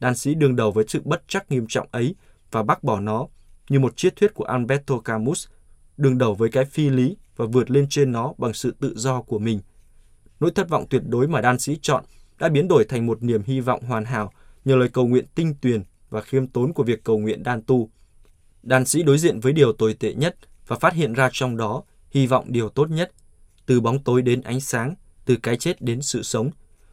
Đan 0.00 0.14
sĩ 0.14 0.34
đương 0.34 0.56
đầu 0.56 0.72
với 0.72 0.84
sự 0.88 1.00
bất 1.04 1.22
chắc 1.28 1.50
nghiêm 1.50 1.66
trọng 1.68 1.88
ấy 1.90 2.14
và 2.50 2.62
bác 2.62 2.84
bỏ 2.84 3.00
nó 3.00 3.26
như 3.68 3.80
một 3.80 3.96
triết 3.96 4.16
thuyết 4.16 4.34
của 4.34 4.44
Alberto 4.44 4.98
Camus, 4.98 5.46
đương 5.96 6.18
đầu 6.18 6.34
với 6.34 6.48
cái 6.48 6.64
phi 6.64 6.90
lý 6.90 7.16
và 7.36 7.46
vượt 7.46 7.70
lên 7.70 7.86
trên 7.90 8.12
nó 8.12 8.34
bằng 8.38 8.54
sự 8.54 8.74
tự 8.80 8.92
do 8.96 9.22
của 9.22 9.38
mình. 9.38 9.60
Nỗi 10.40 10.50
thất 10.50 10.68
vọng 10.68 10.86
tuyệt 10.90 11.02
đối 11.06 11.28
mà 11.28 11.40
đan 11.40 11.58
sĩ 11.58 11.78
chọn 11.82 12.04
đã 12.38 12.48
biến 12.48 12.68
đổi 12.68 12.84
thành 12.84 13.06
một 13.06 13.22
niềm 13.22 13.42
hy 13.42 13.60
vọng 13.60 13.82
hoàn 13.82 14.04
hảo 14.04 14.32
nhờ 14.64 14.76
lời 14.76 14.88
cầu 14.88 15.06
nguyện 15.06 15.24
tinh 15.34 15.54
tuyền 15.60 15.82
và 16.10 16.20
khiêm 16.22 16.46
tốn 16.46 16.72
của 16.72 16.82
việc 16.82 17.04
cầu 17.04 17.18
nguyện 17.18 17.42
đan 17.42 17.62
tu. 17.62 17.90
Đan 18.62 18.84
sĩ 18.84 19.02
đối 19.02 19.18
diện 19.18 19.40
với 19.40 19.52
điều 19.52 19.72
tồi 19.72 19.94
tệ 19.94 20.14
nhất 20.14 20.36
và 20.66 20.76
phát 20.76 20.94
hiện 20.94 21.12
ra 21.12 21.28
trong 21.32 21.56
đó 21.56 21.82
hy 22.10 22.26
vọng 22.26 22.44
điều 22.48 22.68
tốt 22.68 22.90
nhất, 22.90 23.12
từ 23.66 23.80
bóng 23.80 24.04
tối 24.04 24.22
đến 24.22 24.40
ánh 24.40 24.60
sáng, 24.60 24.94
từ 25.24 25.36
cái 25.36 25.56
chết 25.56 25.82
đến 25.82 26.02
sự 26.02 26.22
sống, 26.22 26.50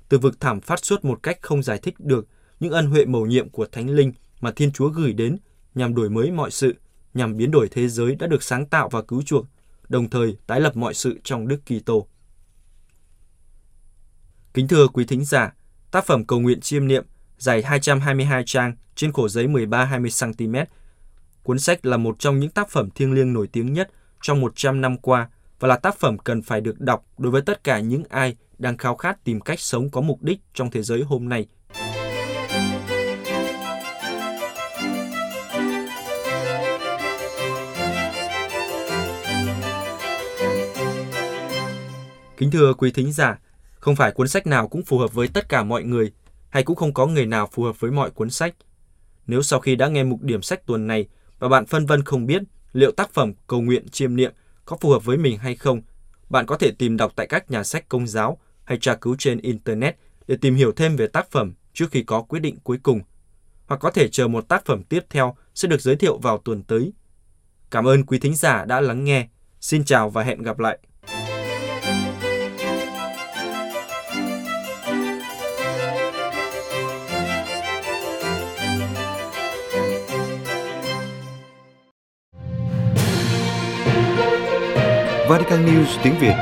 từ 0.10 0.18
vực 0.18 0.40
thẳm 0.40 0.62
phát 0.62 0.86
xuất 0.86 1.06
một 1.06 1.24
cách 1.24 1.38
không 1.42 1.64
giải 1.64 1.80
thích 1.82 2.00
được 2.00 2.28
những 2.60 2.72
ân 2.72 2.86
huệ 2.86 3.06
mầu 3.06 3.26
nhiệm 3.26 3.50
của 3.50 3.66
Thánh 3.66 3.90
Linh 3.90 4.14
mà 4.42 4.52
Thiên 4.52 4.72
Chúa 4.72 4.90
gửi 4.90 5.14
đến 5.14 5.38
nhằm 5.76 5.96
đổi 5.96 6.10
mới 6.10 6.32
mọi 6.32 6.52
sự, 6.52 6.76
nhằm 7.14 7.38
biến 7.38 7.52
đổi 7.52 7.68
thế 7.72 7.88
giới 7.88 8.16
đã 8.16 8.28
được 8.28 8.44
sáng 8.44 8.66
tạo 8.66 8.90
và 8.90 9.02
cứu 9.02 9.22
chuộc, 9.22 9.46
đồng 9.90 10.10
thời 10.10 10.38
tái 10.48 10.62
lập 10.62 10.78
mọi 10.78 10.94
sự 10.94 11.20
trong 11.24 11.48
Đức 11.48 11.62
Kitô. 11.66 12.08
Kính 14.54 14.68
thưa 14.68 14.88
quý 14.88 15.06
thính 15.06 15.26
giả, 15.26 15.54
tác 15.92 16.06
phẩm 16.06 16.26
cầu 16.26 16.40
nguyện 16.40 16.62
chiêm 16.62 16.88
niệm 16.88 17.06
dài 17.38 17.64
222 17.64 18.44
trang 18.46 18.76
trên 18.96 19.12
khổ 19.12 19.30
giấy 19.30 19.48
13-20 19.48 20.34
cm. 20.38 20.56
Cuốn 21.44 21.60
sách 21.60 21.86
là 21.86 21.98
một 21.98 22.20
trong 22.20 22.40
những 22.40 22.50
tác 22.50 22.70
phẩm 22.70 22.90
thiêng 22.96 23.14
liêng 23.14 23.34
nổi 23.34 23.48
tiếng 23.48 23.74
nhất 23.74 23.92
trong 24.22 24.42
100 24.42 24.82
năm 24.82 24.98
qua 24.98 25.30
và 25.60 25.68
là 25.68 25.78
tác 25.78 26.00
phẩm 26.00 26.18
cần 26.18 26.42
phải 26.42 26.62
được 26.62 26.80
đọc 26.80 27.06
đối 27.18 27.32
với 27.32 27.42
tất 27.42 27.64
cả 27.64 27.80
những 27.80 28.04
ai 28.10 28.36
đang 28.58 28.78
khao 28.78 28.96
khát 28.96 29.24
tìm 29.24 29.42
cách 29.42 29.60
sống 29.60 29.90
có 29.90 30.02
mục 30.02 30.24
đích 30.24 30.40
trong 30.54 30.72
thế 30.72 30.84
giới 30.84 31.02
hôm 31.02 31.30
nay. 31.30 31.48
Kính 42.42 42.52
thưa 42.52 42.74
quý 42.74 42.92
thính 42.92 43.12
giả, 43.12 43.40
không 43.74 43.96
phải 43.96 44.12
cuốn 44.12 44.28
sách 44.28 44.48
nào 44.48 44.68
cũng 44.68 44.84
phù 44.84 44.98
hợp 44.98 45.14
với 45.14 45.28
tất 45.28 45.50
cả 45.50 45.64
mọi 45.64 45.84
người, 45.84 46.12
hay 46.50 46.64
cũng 46.64 46.76
không 46.76 46.94
có 46.94 47.08
người 47.08 47.26
nào 47.26 47.50
phù 47.52 47.64
hợp 47.64 47.80
với 47.80 47.92
mọi 47.92 48.12
cuốn 48.12 48.30
sách. 48.30 48.56
Nếu 49.28 49.42
sau 49.42 49.60
khi 49.60 49.76
đã 49.76 49.88
nghe 49.88 50.04
mục 50.04 50.22
điểm 50.22 50.42
sách 50.42 50.66
tuần 50.66 50.88
này 50.88 51.08
và 51.40 51.50
bạn 51.50 51.66
phân 51.66 51.86
vân 51.86 52.04
không 52.04 52.26
biết 52.26 52.42
liệu 52.74 52.92
tác 52.92 53.14
phẩm 53.14 53.34
cầu 53.48 53.62
nguyện 53.62 53.90
chiêm 53.90 54.16
niệm 54.16 54.34
có 54.66 54.78
phù 54.82 54.90
hợp 54.90 55.06
với 55.06 55.18
mình 55.18 55.38
hay 55.38 55.56
không, 55.56 55.82
bạn 56.30 56.46
có 56.46 56.58
thể 56.58 56.72
tìm 56.72 56.98
đọc 56.98 57.14
tại 57.16 57.28
các 57.28 57.52
nhà 57.52 57.64
sách 57.64 57.90
công 57.90 58.08
giáo 58.08 58.38
hay 58.64 58.78
tra 58.78 58.96
cứu 58.96 59.16
trên 59.20 59.38
Internet 59.42 59.96
để 60.28 60.38
tìm 60.42 60.56
hiểu 60.56 60.72
thêm 60.72 60.96
về 60.96 61.08
tác 61.08 61.32
phẩm 61.32 61.54
trước 61.74 61.92
khi 61.92 62.04
có 62.04 62.22
quyết 62.22 62.40
định 62.40 62.58
cuối 62.64 62.78
cùng. 62.84 63.02
Hoặc 63.68 63.78
có 63.78 63.92
thể 63.92 64.08
chờ 64.08 64.28
một 64.28 64.48
tác 64.48 64.66
phẩm 64.66 64.84
tiếp 64.84 65.06
theo 65.10 65.36
sẽ 65.56 65.68
được 65.68 65.82
giới 65.82 65.96
thiệu 65.96 66.18
vào 66.18 66.38
tuần 66.38 66.64
tới. 66.64 66.94
Cảm 67.72 67.88
ơn 67.88 68.06
quý 68.06 68.20
thính 68.20 68.36
giả 68.36 68.66
đã 68.66 68.82
lắng 68.82 69.04
nghe. 69.04 69.28
Xin 69.60 69.84
chào 69.84 70.10
và 70.10 70.24
hẹn 70.24 70.42
gặp 70.42 70.60
lại. 70.60 70.80
Vatican 85.32 85.66
News 85.66 85.86
tiếng 86.04 86.14
Việt. 86.20 86.34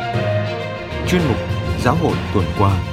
Chuyên 1.10 1.21
mục 1.28 1.38
Giáo 1.84 1.95
hội 1.95 2.13
tuần 2.34 2.45
qua. 2.60 2.84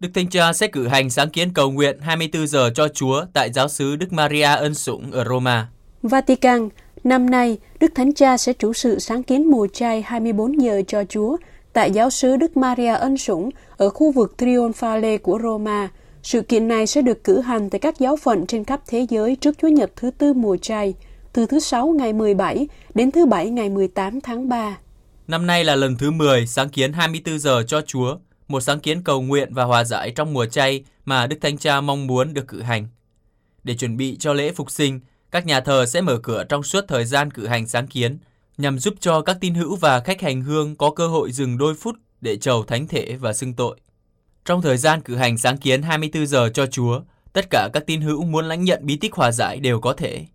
Đức 0.00 0.08
Thánh 0.14 0.28
Cha 0.30 0.52
sẽ 0.52 0.66
cử 0.66 0.88
hành 0.88 1.10
sáng 1.10 1.30
kiến 1.30 1.52
cầu 1.54 1.70
nguyện 1.70 2.00
24 2.00 2.46
giờ 2.46 2.70
cho 2.74 2.88
Chúa 2.88 3.24
tại 3.32 3.52
giáo 3.52 3.68
sứ 3.68 3.96
Đức 3.96 4.12
Maria 4.12 4.42
Ân 4.42 4.74
Sủng 4.74 5.10
ở 5.12 5.24
Roma. 5.24 5.68
Vatican, 6.02 6.68
năm 7.04 7.30
nay, 7.30 7.58
Đức 7.80 7.92
Thánh 7.94 8.14
Cha 8.14 8.36
sẽ 8.36 8.52
chủ 8.52 8.72
sự 8.72 8.98
sáng 8.98 9.22
kiến 9.22 9.50
mùa 9.50 9.66
chay 9.72 10.02
24 10.02 10.62
giờ 10.62 10.82
cho 10.88 11.04
Chúa 11.04 11.36
tại 11.72 11.90
giáo 11.90 12.10
sứ 12.10 12.36
Đức 12.36 12.56
Maria 12.56 12.94
Ân 12.94 13.16
Sủng 13.16 13.50
ở 13.76 13.90
khu 13.90 14.12
vực 14.12 14.34
Trionfale 14.38 15.18
của 15.18 15.38
Roma– 15.42 15.88
sự 16.22 16.42
kiện 16.42 16.68
này 16.68 16.86
sẽ 16.86 17.02
được 17.02 17.24
cử 17.24 17.40
hành 17.40 17.70
tại 17.70 17.78
các 17.78 17.98
giáo 17.98 18.16
phận 18.16 18.46
trên 18.46 18.64
khắp 18.64 18.80
thế 18.88 19.06
giới 19.10 19.36
trước 19.36 19.58
Chúa 19.58 19.68
Nhật 19.68 19.90
thứ 19.96 20.10
tư 20.10 20.32
mùa 20.32 20.56
chay, 20.56 20.94
từ 21.32 21.46
thứ 21.46 21.58
Sáu 21.58 21.88
ngày 21.88 22.12
17 22.12 22.68
đến 22.94 23.10
thứ 23.10 23.26
Bảy 23.26 23.50
ngày 23.50 23.68
18 23.68 24.20
tháng 24.20 24.48
3. 24.48 24.78
Năm 25.28 25.46
nay 25.46 25.64
là 25.64 25.76
lần 25.76 25.96
thứ 25.96 26.10
10 26.10 26.46
sáng 26.46 26.68
kiến 26.68 26.92
24 26.92 27.38
giờ 27.38 27.62
cho 27.66 27.82
Chúa, 27.86 28.16
một 28.48 28.60
sáng 28.60 28.80
kiến 28.80 29.02
cầu 29.02 29.22
nguyện 29.22 29.54
và 29.54 29.64
hòa 29.64 29.84
giải 29.84 30.10
trong 30.10 30.32
mùa 30.32 30.46
chay 30.46 30.84
mà 31.04 31.26
Đức 31.26 31.36
Thánh 31.40 31.58
Cha 31.58 31.80
mong 31.80 32.06
muốn 32.06 32.34
được 32.34 32.48
cử 32.48 32.62
hành. 32.62 32.86
Để 33.64 33.74
chuẩn 33.74 33.96
bị 33.96 34.16
cho 34.16 34.32
lễ 34.32 34.52
phục 34.52 34.70
sinh, 34.70 35.00
các 35.30 35.46
nhà 35.46 35.60
thờ 35.60 35.86
sẽ 35.86 36.00
mở 36.00 36.18
cửa 36.22 36.44
trong 36.48 36.62
suốt 36.62 36.84
thời 36.88 37.04
gian 37.04 37.30
cử 37.30 37.46
hành 37.46 37.66
sáng 37.66 37.86
kiến, 37.86 38.18
nhằm 38.58 38.78
giúp 38.78 38.94
cho 39.00 39.20
các 39.20 39.36
tín 39.40 39.54
hữu 39.54 39.76
và 39.76 40.00
khách 40.00 40.20
hành 40.20 40.42
hương 40.42 40.76
có 40.76 40.90
cơ 40.90 41.08
hội 41.08 41.32
dừng 41.32 41.58
đôi 41.58 41.74
phút 41.74 41.96
để 42.20 42.36
chầu 42.36 42.64
thánh 42.64 42.86
thể 42.86 43.16
và 43.20 43.32
xưng 43.32 43.54
tội. 43.54 43.76
Trong 44.50 44.62
thời 44.62 44.76
gian 44.76 45.00
cử 45.00 45.16
hành 45.16 45.38
sáng 45.38 45.58
kiến 45.58 45.82
24 45.82 46.26
giờ 46.26 46.50
cho 46.54 46.66
Chúa, 46.66 47.00
tất 47.32 47.50
cả 47.50 47.68
các 47.72 47.86
tín 47.86 48.00
hữu 48.00 48.24
muốn 48.24 48.44
lãnh 48.44 48.64
nhận 48.64 48.86
bí 48.86 48.96
tích 48.96 49.14
hòa 49.14 49.32
giải 49.32 49.60
đều 49.60 49.80
có 49.80 49.92
thể. 49.92 50.26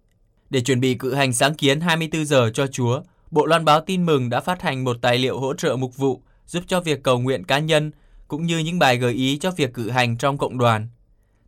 Để 0.50 0.62
chuẩn 0.62 0.80
bị 0.80 0.94
cử 0.94 1.14
hành 1.14 1.34
sáng 1.34 1.54
kiến 1.54 1.82
24 1.82 2.26
giờ 2.26 2.52
cho 2.54 2.68
Chúa, 2.68 3.02
Bộ 3.32 3.46
Loan 3.46 3.66
báo 3.66 3.82
tin 3.82 4.06
mừng 4.06 4.30
đã 4.30 4.40
phát 4.40 4.62
hành 4.62 4.84
một 4.84 4.98
tài 5.02 5.18
liệu 5.18 5.40
hỗ 5.40 5.54
trợ 5.54 5.76
mục 5.76 5.98
vụ 5.98 6.22
giúp 6.48 6.64
cho 6.68 6.82
việc 6.82 7.04
cầu 7.04 7.20
nguyện 7.20 7.44
cá 7.44 7.60
nhân 7.60 7.92
cũng 8.28 8.46
như 8.46 8.58
những 8.58 8.80
bài 8.80 8.98
gợi 8.98 9.14
ý 9.14 9.38
cho 9.38 9.52
việc 9.52 9.74
cử 9.74 9.90
hành 9.90 10.18
trong 10.18 10.38
cộng 10.38 10.58
đoàn. 10.58 10.88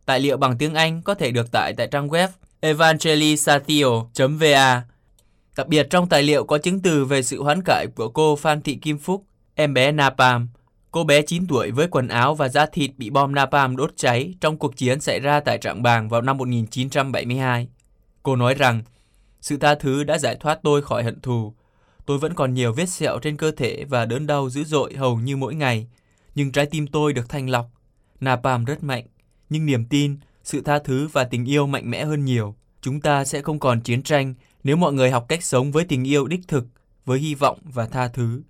Tài 0.06 0.20
liệu 0.20 0.36
bằng 0.36 0.58
tiếng 0.58 0.74
Anh 0.74 1.02
có 1.02 1.14
thể 1.14 1.30
được 1.30 1.52
tải 1.52 1.72
tại 1.76 1.88
trang 1.90 2.08
web 2.08 2.28
evangelisatio.va. 2.60 4.82
Đặc 5.56 5.68
biệt 5.68 5.86
trong 5.90 6.08
tài 6.08 6.22
liệu 6.22 6.44
có 6.44 6.58
chứng 6.58 6.80
từ 6.80 7.04
về 7.04 7.22
sự 7.22 7.42
hoán 7.42 7.62
cải 7.64 7.86
của 7.94 8.08
cô 8.08 8.36
Phan 8.36 8.62
Thị 8.62 8.78
Kim 8.82 8.98
Phúc, 8.98 9.24
em 9.54 9.74
bé 9.74 9.92
Napam, 9.92 10.48
Cô 10.90 11.04
bé 11.04 11.22
9 11.22 11.46
tuổi 11.46 11.70
với 11.70 11.88
quần 11.88 12.08
áo 12.08 12.34
và 12.34 12.48
da 12.48 12.66
thịt 12.66 12.90
bị 12.96 13.10
bom 13.10 13.34
napalm 13.34 13.76
đốt 13.76 13.92
cháy 13.96 14.34
trong 14.40 14.56
cuộc 14.56 14.76
chiến 14.76 15.00
xảy 15.00 15.20
ra 15.20 15.40
tại 15.40 15.58
Trảng 15.58 15.82
Bàng 15.82 16.08
vào 16.08 16.22
năm 16.22 16.36
1972. 16.36 17.68
Cô 18.22 18.36
nói 18.36 18.54
rằng, 18.54 18.82
sự 19.40 19.56
tha 19.56 19.74
thứ 19.74 20.04
đã 20.04 20.18
giải 20.18 20.36
thoát 20.40 20.58
tôi 20.62 20.82
khỏi 20.82 21.04
hận 21.04 21.20
thù. 21.20 21.54
Tôi 22.06 22.18
vẫn 22.18 22.34
còn 22.34 22.54
nhiều 22.54 22.72
vết 22.72 22.88
sẹo 22.88 23.18
trên 23.18 23.36
cơ 23.36 23.50
thể 23.50 23.84
và 23.84 24.04
đớn 24.04 24.26
đau 24.26 24.50
dữ 24.50 24.64
dội 24.64 24.94
hầu 24.94 25.16
như 25.16 25.36
mỗi 25.36 25.54
ngày. 25.54 25.86
Nhưng 26.34 26.52
trái 26.52 26.66
tim 26.66 26.86
tôi 26.86 27.12
được 27.12 27.28
thanh 27.28 27.50
lọc. 27.50 27.70
Napalm 28.20 28.64
rất 28.64 28.82
mạnh, 28.82 29.04
nhưng 29.50 29.66
niềm 29.66 29.84
tin, 29.84 30.16
sự 30.44 30.60
tha 30.60 30.78
thứ 30.78 31.08
và 31.12 31.24
tình 31.24 31.44
yêu 31.44 31.66
mạnh 31.66 31.90
mẽ 31.90 32.04
hơn 32.04 32.24
nhiều. 32.24 32.54
Chúng 32.80 33.00
ta 33.00 33.24
sẽ 33.24 33.42
không 33.42 33.58
còn 33.58 33.80
chiến 33.80 34.02
tranh 34.02 34.34
nếu 34.64 34.76
mọi 34.76 34.92
người 34.92 35.10
học 35.10 35.26
cách 35.28 35.44
sống 35.44 35.72
với 35.72 35.84
tình 35.84 36.04
yêu 36.04 36.26
đích 36.26 36.48
thực, 36.48 36.66
với 37.04 37.18
hy 37.18 37.34
vọng 37.34 37.58
và 37.64 37.86
tha 37.86 38.08
thứ. 38.08 38.42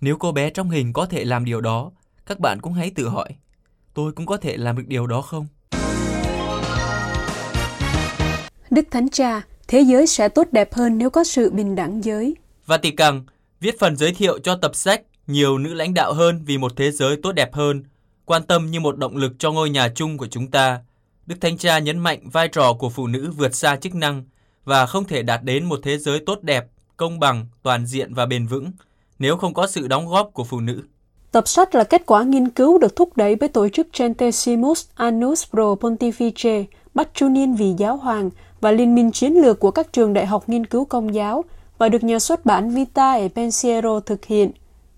Nếu 0.00 0.16
cô 0.16 0.32
bé 0.32 0.50
trong 0.50 0.70
hình 0.70 0.92
có 0.92 1.06
thể 1.06 1.24
làm 1.24 1.44
điều 1.44 1.60
đó, 1.60 1.90
các 2.26 2.40
bạn 2.40 2.60
cũng 2.60 2.72
hãy 2.72 2.90
tự 2.90 3.08
hỏi, 3.08 3.28
tôi 3.94 4.12
cũng 4.12 4.26
có 4.26 4.36
thể 4.36 4.56
làm 4.56 4.76
được 4.76 4.84
điều 4.86 5.06
đó 5.06 5.22
không? 5.22 5.46
Đức 8.70 8.86
Thánh 8.90 9.08
Cha, 9.08 9.42
thế 9.68 9.80
giới 9.80 10.06
sẽ 10.06 10.28
tốt 10.28 10.46
đẹp 10.52 10.74
hơn 10.74 10.98
nếu 10.98 11.10
có 11.10 11.24
sự 11.24 11.50
bình 11.50 11.74
đẳng 11.74 12.04
giới. 12.04 12.36
Vatican 12.66 13.22
viết 13.60 13.78
phần 13.78 13.96
giới 13.96 14.12
thiệu 14.12 14.38
cho 14.38 14.56
tập 14.56 14.76
sách 14.76 15.02
Nhiều 15.26 15.58
nữ 15.58 15.74
lãnh 15.74 15.94
đạo 15.94 16.12
hơn 16.12 16.42
vì 16.46 16.58
một 16.58 16.72
thế 16.76 16.90
giới 16.90 17.16
tốt 17.22 17.32
đẹp 17.32 17.54
hơn, 17.54 17.84
quan 18.24 18.42
tâm 18.42 18.70
như 18.70 18.80
một 18.80 18.96
động 18.96 19.16
lực 19.16 19.32
cho 19.38 19.52
ngôi 19.52 19.70
nhà 19.70 19.88
chung 19.88 20.18
của 20.18 20.26
chúng 20.26 20.50
ta. 20.50 20.80
Đức 21.26 21.36
Thánh 21.40 21.58
Cha 21.58 21.78
nhấn 21.78 21.98
mạnh 21.98 22.30
vai 22.30 22.48
trò 22.48 22.72
của 22.72 22.90
phụ 22.90 23.06
nữ 23.06 23.30
vượt 23.36 23.54
xa 23.54 23.76
chức 23.76 23.94
năng 23.94 24.24
và 24.64 24.86
không 24.86 25.04
thể 25.04 25.22
đạt 25.22 25.42
đến 25.42 25.64
một 25.64 25.80
thế 25.82 25.98
giới 25.98 26.20
tốt 26.26 26.42
đẹp, 26.42 26.66
công 26.96 27.20
bằng, 27.20 27.46
toàn 27.62 27.86
diện 27.86 28.14
và 28.14 28.26
bền 28.26 28.46
vững 28.46 28.70
nếu 29.18 29.36
không 29.36 29.54
có 29.54 29.66
sự 29.66 29.88
đóng 29.88 30.08
góp 30.08 30.30
của 30.32 30.44
phụ 30.44 30.60
nữ. 30.60 30.82
Tập 31.32 31.48
sách 31.48 31.74
là 31.74 31.84
kết 31.84 32.06
quả 32.06 32.22
nghiên 32.22 32.48
cứu 32.48 32.78
được 32.78 32.96
thúc 32.96 33.16
đẩy 33.16 33.34
bởi 33.36 33.48
tổ 33.48 33.68
chức 33.68 33.86
Centesimus 33.98 34.86
Annus 34.94 35.46
Pro 35.50 35.74
Pontifice, 35.80 36.64
bắt 36.94 37.08
chu 37.14 37.28
niên 37.28 37.54
vì 37.54 37.74
giáo 37.78 37.96
hoàng 37.96 38.30
và 38.60 38.70
liên 38.70 38.94
minh 38.94 39.12
chiến 39.12 39.32
lược 39.32 39.60
của 39.60 39.70
các 39.70 39.92
trường 39.92 40.12
đại 40.12 40.26
học 40.26 40.48
nghiên 40.48 40.66
cứu 40.66 40.84
công 40.84 41.14
giáo 41.14 41.44
và 41.78 41.88
được 41.88 42.04
nhà 42.04 42.18
xuất 42.18 42.46
bản 42.46 42.70
Vita 42.70 43.12
e 43.12 43.28
Pensiero 43.28 44.00
thực 44.00 44.24
hiện. 44.24 44.50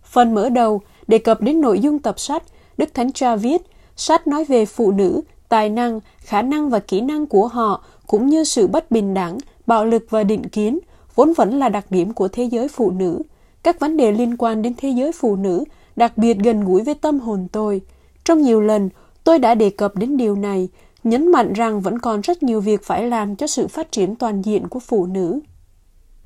Phần 0.04 0.34
mở 0.34 0.48
đầu 0.48 0.80
đề 1.06 1.18
cập 1.18 1.40
đến 1.40 1.60
nội 1.60 1.80
dung 1.80 1.98
tập 1.98 2.20
sách, 2.20 2.42
Đức 2.78 2.94
Thánh 2.94 3.12
Cha 3.12 3.36
viết, 3.36 3.62
sách 3.96 4.26
nói 4.26 4.44
về 4.44 4.66
phụ 4.66 4.90
nữ, 4.90 5.20
tài 5.48 5.70
năng, 5.70 6.00
khả 6.18 6.42
năng 6.42 6.70
và 6.70 6.78
kỹ 6.78 7.00
năng 7.00 7.26
của 7.26 7.46
họ 7.46 7.84
cũng 8.06 8.26
như 8.26 8.44
sự 8.44 8.66
bất 8.66 8.90
bình 8.90 9.14
đẳng, 9.14 9.38
bạo 9.66 9.84
lực 9.84 10.06
và 10.10 10.24
định 10.24 10.48
kiến, 10.48 10.78
vốn 11.14 11.32
vẫn 11.32 11.58
là 11.58 11.68
đặc 11.68 11.86
điểm 11.90 12.12
của 12.12 12.28
thế 12.28 12.44
giới 12.44 12.68
phụ 12.68 12.90
nữ. 12.90 13.22
Các 13.68 13.80
vấn 13.80 13.96
đề 13.96 14.12
liên 14.12 14.36
quan 14.36 14.62
đến 14.62 14.74
thế 14.76 14.88
giới 14.88 15.12
phụ 15.12 15.36
nữ 15.36 15.64
đặc 15.96 16.18
biệt 16.18 16.34
gần 16.38 16.64
gũi 16.64 16.82
với 16.82 16.94
tâm 16.94 17.20
hồn 17.20 17.46
tôi. 17.52 17.80
Trong 18.24 18.42
nhiều 18.42 18.60
lần, 18.60 18.88
tôi 19.24 19.38
đã 19.38 19.54
đề 19.54 19.70
cập 19.70 19.96
đến 19.96 20.16
điều 20.16 20.36
này, 20.36 20.68
nhấn 21.04 21.32
mạnh 21.32 21.52
rằng 21.52 21.80
vẫn 21.80 21.98
còn 21.98 22.20
rất 22.20 22.42
nhiều 22.42 22.60
việc 22.60 22.84
phải 22.84 23.08
làm 23.08 23.36
cho 23.36 23.46
sự 23.46 23.68
phát 23.68 23.92
triển 23.92 24.16
toàn 24.16 24.42
diện 24.42 24.68
của 24.68 24.80
phụ 24.80 25.06
nữ. 25.06 25.40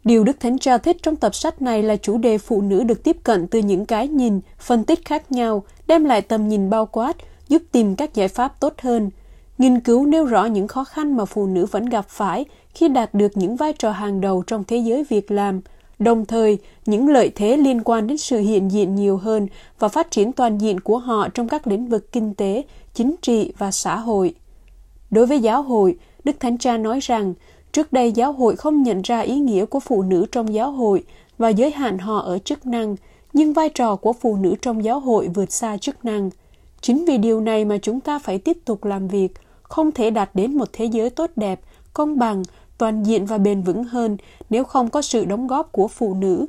Điều 0.05 0.25
Đức 0.25 0.41
Thánh 0.41 0.59
Cha 0.59 0.79
thích 0.79 0.97
trong 1.03 1.17
tập 1.17 1.35
sách 1.35 1.63
này 1.63 1.83
là 1.83 1.97
chủ 1.97 2.19
đề 2.19 2.39
phụ 2.39 2.61
nữ 2.61 2.85
được 2.85 3.05
tiếp 3.05 3.17
cận 3.25 3.47
từ 3.47 3.59
những 3.59 3.87
cái 3.87 4.09
nhìn, 4.09 4.41
phân 4.59 4.85
tích 4.85 5.05
khác 5.05 5.33
nhau, 5.33 5.63
đem 5.87 6.05
lại 6.05 6.23
tầm 6.23 6.49
nhìn 6.49 6.71
bao 6.71 6.87
quát, 6.87 7.17
giúp 7.49 7.63
tìm 7.73 7.97
các 7.97 8.15
giải 8.15 8.29
pháp 8.29 8.61
tốt 8.61 8.75
hơn. 8.79 9.11
Nghiên 9.59 9.81
cứu 9.81 10.07
nêu 10.07 10.25
rõ 10.25 10.45
những 10.45 10.69
khó 10.69 10.85
khăn 10.85 11.17
mà 11.17 11.25
phụ 11.25 11.47
nữ 11.47 11.67
vẫn 11.67 11.87
gặp 11.87 12.09
phải 12.09 12.45
khi 12.75 12.89
đạt 12.89 13.15
được 13.15 13.37
những 13.37 13.57
vai 13.57 13.73
trò 13.73 13.91
hàng 13.91 14.21
đầu 14.21 14.43
trong 14.47 14.65
thế 14.65 14.77
giới 14.77 15.05
việc 15.05 15.31
làm, 15.31 15.61
đồng 16.05 16.25
thời 16.25 16.59
những 16.87 17.09
lợi 17.09 17.31
thế 17.35 17.57
liên 17.57 17.83
quan 17.85 18.07
đến 18.07 18.19
sự 18.19 18.39
hiện 18.39 18.71
diện 18.71 18.95
nhiều 18.95 19.17
hơn 19.17 19.47
và 19.79 19.89
phát 19.89 20.11
triển 20.11 20.33
toàn 20.33 20.59
diện 20.59 20.81
của 20.81 20.99
họ 20.99 21.29
trong 21.29 21.49
các 21.49 21.67
lĩnh 21.67 21.89
vực 21.89 22.13
kinh 22.13 22.35
tế, 22.35 22.63
chính 22.95 23.15
trị 23.23 23.53
và 23.59 23.71
xã 23.71 23.97
hội. 23.97 24.35
Đối 25.11 25.27
với 25.27 25.41
giáo 25.41 25.63
hội, 25.63 25.97
Đức 26.25 26.41
Thánh 26.41 26.59
Cha 26.59 26.77
nói 26.77 27.01
rằng, 27.01 27.35
trước 27.73 27.93
đây 27.93 28.13
giáo 28.13 28.33
hội 28.33 28.57
không 28.57 28.83
nhận 28.83 29.03
ra 29.03 29.21
ý 29.21 29.41
nghĩa 29.41 29.65
của 29.65 29.81
phụ 29.81 30.03
nữ 30.03 30.27
trong 30.33 30.55
giáo 30.55 30.71
hội 30.71 31.05
và 31.39 31.49
giới 31.49 31.71
hạn 31.71 31.99
họ 31.99 32.19
ở 32.19 32.39
chức 32.39 32.67
năng, 32.67 32.97
nhưng 33.33 33.53
vai 33.53 33.69
trò 33.69 33.97
của 33.97 34.13
phụ 34.13 34.37
nữ 34.37 34.55
trong 34.63 34.85
giáo 34.85 35.01
hội 35.01 35.29
vượt 35.29 35.53
xa 35.53 35.77
chức 35.77 36.05
năng. 36.05 36.31
Chính 36.81 37.05
vì 37.05 37.19
điều 37.19 37.41
này 37.41 37.65
mà 37.65 37.79
chúng 37.83 38.01
ta 38.01 38.19
phải 38.19 38.39
tiếp 38.39 38.59
tục 38.65 38.85
làm 38.85 39.09
việc, 39.09 39.29
không 39.63 39.93
thể 39.93 40.11
đạt 40.11 40.31
đến 40.35 40.57
một 40.57 40.69
thế 40.73 40.85
giới 40.85 41.11
tốt 41.11 41.31
đẹp, 41.37 41.61
công 41.93 42.19
bằng, 42.19 42.43
toàn 42.83 43.03
diện 43.03 43.27
và 43.27 43.39
bền 43.39 43.63
vững 43.63 43.85
hơn 43.85 44.17
nếu 44.51 44.65
không 44.65 44.91
có 44.91 45.03
sự 45.03 45.25
đóng 45.25 45.47
góp 45.47 45.73
của 45.73 45.89
phụ 45.89 46.15
nữ. 46.15 46.47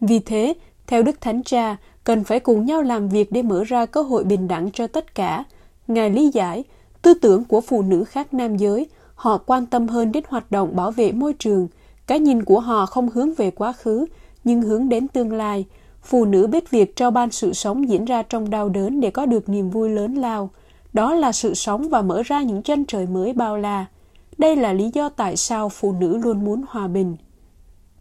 Vì 0.00 0.18
thế, 0.18 0.54
theo 0.86 1.02
Đức 1.02 1.20
Thánh 1.20 1.42
Cha, 1.42 1.76
cần 2.04 2.24
phải 2.24 2.40
cùng 2.40 2.66
nhau 2.66 2.82
làm 2.82 3.08
việc 3.08 3.32
để 3.32 3.42
mở 3.42 3.64
ra 3.64 3.86
cơ 3.86 4.02
hội 4.02 4.24
bình 4.24 4.48
đẳng 4.48 4.70
cho 4.70 4.86
tất 4.86 5.14
cả. 5.14 5.44
Ngài 5.88 6.10
lý 6.10 6.30
giải, 6.32 6.64
tư 7.02 7.14
tưởng 7.14 7.44
của 7.44 7.60
phụ 7.60 7.82
nữ 7.82 8.04
khác 8.04 8.34
nam 8.34 8.56
giới, 8.56 8.86
họ 9.14 9.38
quan 9.46 9.66
tâm 9.66 9.88
hơn 9.88 10.12
đến 10.12 10.24
hoạt 10.28 10.50
động 10.50 10.76
bảo 10.76 10.90
vệ 10.90 11.12
môi 11.12 11.32
trường. 11.32 11.68
Cái 12.06 12.20
nhìn 12.20 12.44
của 12.44 12.60
họ 12.60 12.86
không 12.86 13.08
hướng 13.08 13.34
về 13.34 13.50
quá 13.50 13.72
khứ, 13.72 14.06
nhưng 14.44 14.62
hướng 14.62 14.88
đến 14.88 15.08
tương 15.08 15.32
lai. 15.32 15.64
Phụ 16.02 16.24
nữ 16.24 16.46
biết 16.46 16.70
việc 16.70 16.96
trao 16.96 17.10
ban 17.10 17.30
sự 17.30 17.52
sống 17.52 17.88
diễn 17.88 18.04
ra 18.04 18.22
trong 18.22 18.50
đau 18.50 18.68
đớn 18.68 19.00
để 19.00 19.10
có 19.10 19.26
được 19.26 19.48
niềm 19.48 19.70
vui 19.70 19.90
lớn 19.90 20.14
lao. 20.14 20.50
Đó 20.92 21.14
là 21.14 21.32
sự 21.32 21.54
sống 21.54 21.88
và 21.88 22.02
mở 22.02 22.22
ra 22.22 22.42
những 22.42 22.62
chân 22.62 22.84
trời 22.84 23.06
mới 23.06 23.32
bao 23.32 23.56
la. 23.56 23.86
Đây 24.38 24.56
là 24.56 24.72
lý 24.72 24.90
do 24.94 25.08
tại 25.08 25.36
sao 25.36 25.68
phụ 25.68 25.92
nữ 25.92 26.16
luôn 26.16 26.44
muốn 26.44 26.64
hòa 26.68 26.88
bình. 26.88 27.16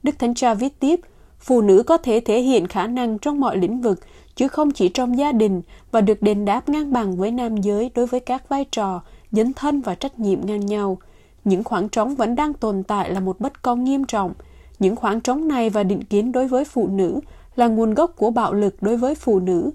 Đức 0.03 0.19
Thánh 0.19 0.33
Cha 0.33 0.53
viết 0.53 0.79
tiếp, 0.79 0.99
phụ 1.39 1.61
nữ 1.61 1.83
có 1.83 1.97
thể 1.97 2.19
thể 2.19 2.41
hiện 2.41 2.67
khả 2.67 2.87
năng 2.87 3.19
trong 3.19 3.39
mọi 3.39 3.57
lĩnh 3.57 3.81
vực, 3.81 3.99
chứ 4.35 4.47
không 4.47 4.71
chỉ 4.71 4.89
trong 4.89 5.17
gia 5.17 5.31
đình 5.31 5.61
và 5.91 6.01
được 6.01 6.21
đền 6.21 6.45
đáp 6.45 6.69
ngang 6.69 6.93
bằng 6.93 7.17
với 7.17 7.31
nam 7.31 7.57
giới 7.57 7.91
đối 7.95 8.07
với 8.07 8.19
các 8.19 8.49
vai 8.49 8.65
trò, 8.71 9.01
dấn 9.31 9.53
thân 9.53 9.81
và 9.81 9.95
trách 9.95 10.19
nhiệm 10.19 10.45
ngang 10.45 10.65
nhau. 10.65 10.97
Những 11.43 11.63
khoảng 11.63 11.89
trống 11.89 12.15
vẫn 12.15 12.35
đang 12.35 12.53
tồn 12.53 12.83
tại 12.83 13.09
là 13.09 13.19
một 13.19 13.39
bất 13.39 13.61
công 13.61 13.83
nghiêm 13.83 14.05
trọng. 14.05 14.33
Những 14.79 14.95
khoảng 14.95 15.21
trống 15.21 15.47
này 15.47 15.69
và 15.69 15.83
định 15.83 16.03
kiến 16.03 16.31
đối 16.31 16.47
với 16.47 16.65
phụ 16.65 16.87
nữ 16.87 17.19
là 17.55 17.67
nguồn 17.67 17.93
gốc 17.93 18.13
của 18.15 18.29
bạo 18.31 18.53
lực 18.53 18.75
đối 18.81 18.97
với 18.97 19.15
phụ 19.15 19.39
nữ. 19.39 19.71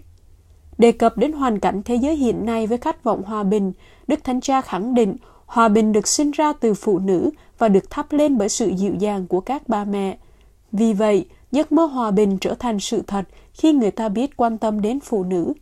Đề 0.79 0.93
cập 0.93 1.17
đến 1.17 1.33
hoàn 1.33 1.61
cảnh 1.61 1.83
thế 1.85 1.95
giới 1.95 2.17
hiện 2.17 2.47
nay 2.47 2.67
với 2.67 2.79
khát 2.79 3.05
vọng 3.05 3.23
hòa 3.23 3.43
bình, 3.43 3.73
Đức 4.07 4.25
Thánh 4.25 4.41
Cha 4.41 4.61
khẳng 4.61 4.95
định 4.95 5.17
Hòa 5.51 5.69
bình 5.69 5.93
được 5.93 6.09
sinh 6.09 6.31
ra 6.31 6.53
từ 6.53 6.75
phụ 6.75 6.99
nữ 6.99 7.31
và 7.59 7.69
được 7.69 7.91
thắp 7.91 8.13
lên 8.13 8.39
bởi 8.39 8.49
sự 8.49 8.69
dịu 8.69 8.95
dàng 8.95 9.27
của 9.27 9.41
các 9.41 9.69
ba 9.69 9.85
mẹ. 9.85 10.19
Vì 10.73 10.93
vậy, 10.93 11.27
giấc 11.53 11.73
mơ 11.73 11.85
hòa 11.85 12.11
bình 12.11 12.39
trở 12.39 12.55
thành 12.55 12.81
sự 12.81 13.03
thật 13.07 13.25
khi 13.53 13.73
người 13.73 13.91
ta 13.91 14.09
biết 14.09 14.37
quan 14.37 14.59
tâm 14.59 14.81
đến 14.81 15.01
phụ 15.01 15.25
nữ. 15.25 15.53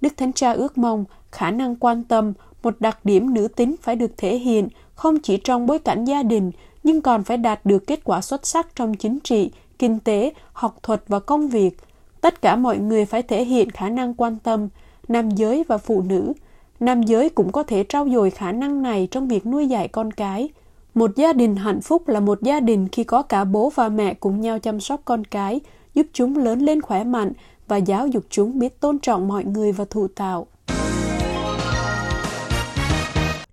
Đức 0.00 0.16
Thánh 0.16 0.32
Cha 0.32 0.52
ước 0.52 0.78
mong 0.78 1.04
khả 1.32 1.50
năng 1.50 1.76
quan 1.76 2.04
tâm, 2.04 2.32
một 2.62 2.80
đặc 2.80 3.04
điểm 3.04 3.34
nữ 3.34 3.48
tính 3.48 3.74
phải 3.82 3.96
được 3.96 4.10
thể 4.16 4.38
hiện 4.38 4.68
không 4.94 5.20
chỉ 5.20 5.36
trong 5.36 5.66
bối 5.66 5.78
cảnh 5.78 6.04
gia 6.04 6.22
đình, 6.22 6.50
nhưng 6.82 7.02
còn 7.02 7.24
phải 7.24 7.36
đạt 7.36 7.66
được 7.66 7.86
kết 7.86 8.00
quả 8.04 8.20
xuất 8.20 8.46
sắc 8.46 8.74
trong 8.74 8.94
chính 8.94 9.18
trị, 9.24 9.50
kinh 9.78 10.00
tế, 10.00 10.32
học 10.52 10.76
thuật 10.82 11.02
và 11.08 11.20
công 11.20 11.48
việc. 11.48 11.78
Tất 12.20 12.42
cả 12.42 12.56
mọi 12.56 12.78
người 12.78 13.04
phải 13.04 13.22
thể 13.22 13.44
hiện 13.44 13.70
khả 13.70 13.88
năng 13.88 14.14
quan 14.14 14.36
tâm, 14.42 14.68
nam 15.08 15.30
giới 15.30 15.64
và 15.68 15.78
phụ 15.78 16.02
nữ, 16.02 16.32
Nam 16.80 17.02
giới 17.02 17.28
cũng 17.28 17.52
có 17.52 17.62
thể 17.62 17.84
trau 17.88 18.08
dồi 18.08 18.30
khả 18.30 18.52
năng 18.52 18.82
này 18.82 19.08
trong 19.10 19.28
việc 19.28 19.46
nuôi 19.46 19.66
dạy 19.66 19.88
con 19.88 20.10
cái. 20.10 20.48
Một 20.94 21.16
gia 21.16 21.32
đình 21.32 21.56
hạnh 21.56 21.80
phúc 21.80 22.08
là 22.08 22.20
một 22.20 22.42
gia 22.42 22.60
đình 22.60 22.88
khi 22.88 23.04
có 23.04 23.22
cả 23.22 23.44
bố 23.44 23.72
và 23.74 23.88
mẹ 23.88 24.14
cùng 24.14 24.40
nhau 24.40 24.58
chăm 24.58 24.80
sóc 24.80 25.00
con 25.04 25.24
cái, 25.24 25.60
giúp 25.94 26.06
chúng 26.12 26.36
lớn 26.36 26.60
lên 26.60 26.80
khỏe 26.80 27.04
mạnh 27.04 27.32
và 27.68 27.76
giáo 27.76 28.06
dục 28.06 28.24
chúng 28.30 28.58
biết 28.58 28.80
tôn 28.80 28.98
trọng 28.98 29.28
mọi 29.28 29.44
người 29.44 29.72
và 29.72 29.84
thụ 29.90 30.08
tạo. 30.08 30.46